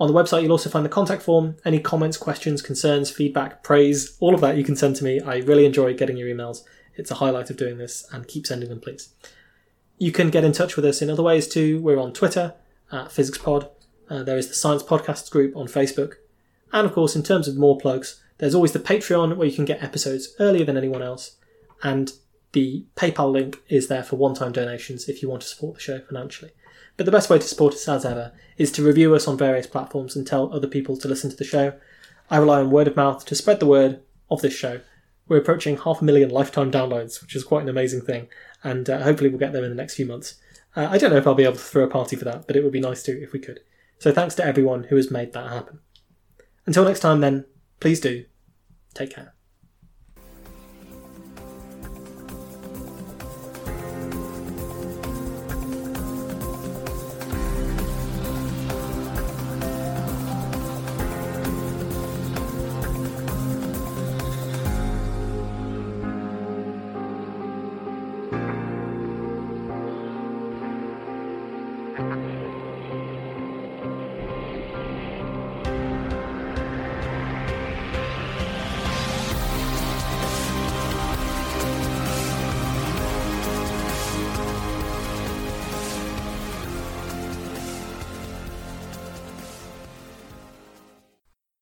On 0.00 0.06
the 0.06 0.14
website, 0.14 0.42
you'll 0.42 0.52
also 0.52 0.70
find 0.70 0.84
the 0.84 0.90
contact 0.90 1.22
form. 1.22 1.56
Any 1.64 1.80
comments, 1.80 2.16
questions, 2.16 2.62
concerns, 2.62 3.10
feedback, 3.10 3.62
praise, 3.62 4.16
all 4.20 4.34
of 4.34 4.40
that 4.42 4.56
you 4.56 4.64
can 4.64 4.76
send 4.76 4.96
to 4.96 5.04
me. 5.04 5.20
I 5.20 5.38
really 5.38 5.66
enjoy 5.66 5.94
getting 5.94 6.16
your 6.16 6.28
emails. 6.28 6.62
It's 6.94 7.10
a 7.10 7.16
highlight 7.16 7.50
of 7.50 7.56
doing 7.56 7.78
this, 7.78 8.06
and 8.12 8.28
keep 8.28 8.46
sending 8.46 8.68
them, 8.68 8.80
please. 8.80 9.10
You 9.98 10.12
can 10.12 10.30
get 10.30 10.44
in 10.44 10.52
touch 10.52 10.76
with 10.76 10.84
us 10.84 11.02
in 11.02 11.10
other 11.10 11.22
ways 11.22 11.48
too. 11.48 11.80
We're 11.80 11.98
on 11.98 12.12
Twitter 12.12 12.54
at 12.92 13.08
PhysicsPod. 13.08 13.70
Uh, 14.08 14.22
there 14.22 14.38
is 14.38 14.48
the 14.48 14.54
Science 14.54 14.82
Podcasts 14.82 15.30
group 15.30 15.56
on 15.56 15.66
Facebook. 15.66 16.14
And 16.72 16.86
of 16.86 16.92
course, 16.92 17.16
in 17.16 17.22
terms 17.22 17.48
of 17.48 17.56
more 17.56 17.78
plugs, 17.78 18.22
there's 18.38 18.54
always 18.54 18.72
the 18.72 18.78
Patreon 18.78 19.36
where 19.36 19.48
you 19.48 19.54
can 19.54 19.64
get 19.64 19.82
episodes 19.82 20.34
earlier 20.38 20.64
than 20.64 20.76
anyone 20.76 21.02
else. 21.02 21.36
And 21.82 22.12
the 22.52 22.86
PayPal 22.96 23.30
link 23.30 23.60
is 23.68 23.88
there 23.88 24.02
for 24.02 24.16
one 24.16 24.34
time 24.34 24.52
donations 24.52 25.08
if 25.08 25.22
you 25.22 25.28
want 25.28 25.42
to 25.42 25.48
support 25.48 25.74
the 25.74 25.80
show 25.80 26.00
financially. 26.00 26.52
But 26.96 27.06
the 27.06 27.12
best 27.12 27.30
way 27.30 27.38
to 27.38 27.46
support 27.46 27.74
us, 27.74 27.88
as 27.88 28.04
ever, 28.04 28.32
is 28.56 28.72
to 28.72 28.82
review 28.82 29.14
us 29.14 29.28
on 29.28 29.38
various 29.38 29.66
platforms 29.66 30.16
and 30.16 30.26
tell 30.26 30.52
other 30.52 30.66
people 30.66 30.96
to 30.96 31.08
listen 31.08 31.30
to 31.30 31.36
the 31.36 31.44
show. 31.44 31.74
I 32.30 32.38
rely 32.38 32.60
on 32.60 32.70
word 32.70 32.88
of 32.88 32.96
mouth 32.96 33.24
to 33.26 33.34
spread 33.34 33.60
the 33.60 33.66
word 33.66 34.00
of 34.30 34.42
this 34.42 34.54
show. 34.54 34.80
We're 35.28 35.38
approaching 35.38 35.76
half 35.76 36.00
a 36.00 36.04
million 36.04 36.30
lifetime 36.30 36.72
downloads, 36.72 37.20
which 37.20 37.36
is 37.36 37.44
quite 37.44 37.62
an 37.62 37.68
amazing 37.68 38.00
thing, 38.00 38.28
and 38.64 38.88
uh, 38.90 39.02
hopefully 39.02 39.30
we'll 39.30 39.38
get 39.38 39.52
there 39.52 39.62
in 39.62 39.70
the 39.70 39.76
next 39.76 39.94
few 39.94 40.06
months. 40.06 40.34
Uh, 40.74 40.88
I 40.90 40.98
don't 40.98 41.10
know 41.10 41.16
if 41.18 41.26
I'll 41.26 41.34
be 41.34 41.44
able 41.44 41.54
to 41.54 41.60
throw 41.60 41.84
a 41.84 41.88
party 41.88 42.16
for 42.16 42.24
that, 42.24 42.46
but 42.46 42.56
it 42.56 42.64
would 42.64 42.72
be 42.72 42.80
nice 42.80 43.02
to 43.04 43.22
if 43.22 43.32
we 43.32 43.38
could. 43.38 43.60
So 43.98 44.12
thanks 44.12 44.34
to 44.36 44.44
everyone 44.44 44.84
who 44.84 44.96
has 44.96 45.10
made 45.10 45.32
that 45.34 45.50
happen. 45.50 45.80
Until 46.68 46.84
next 46.84 47.00
time, 47.00 47.22
then, 47.22 47.46
please 47.80 47.98
do 47.98 48.26
take 48.92 49.14
care. 49.14 49.32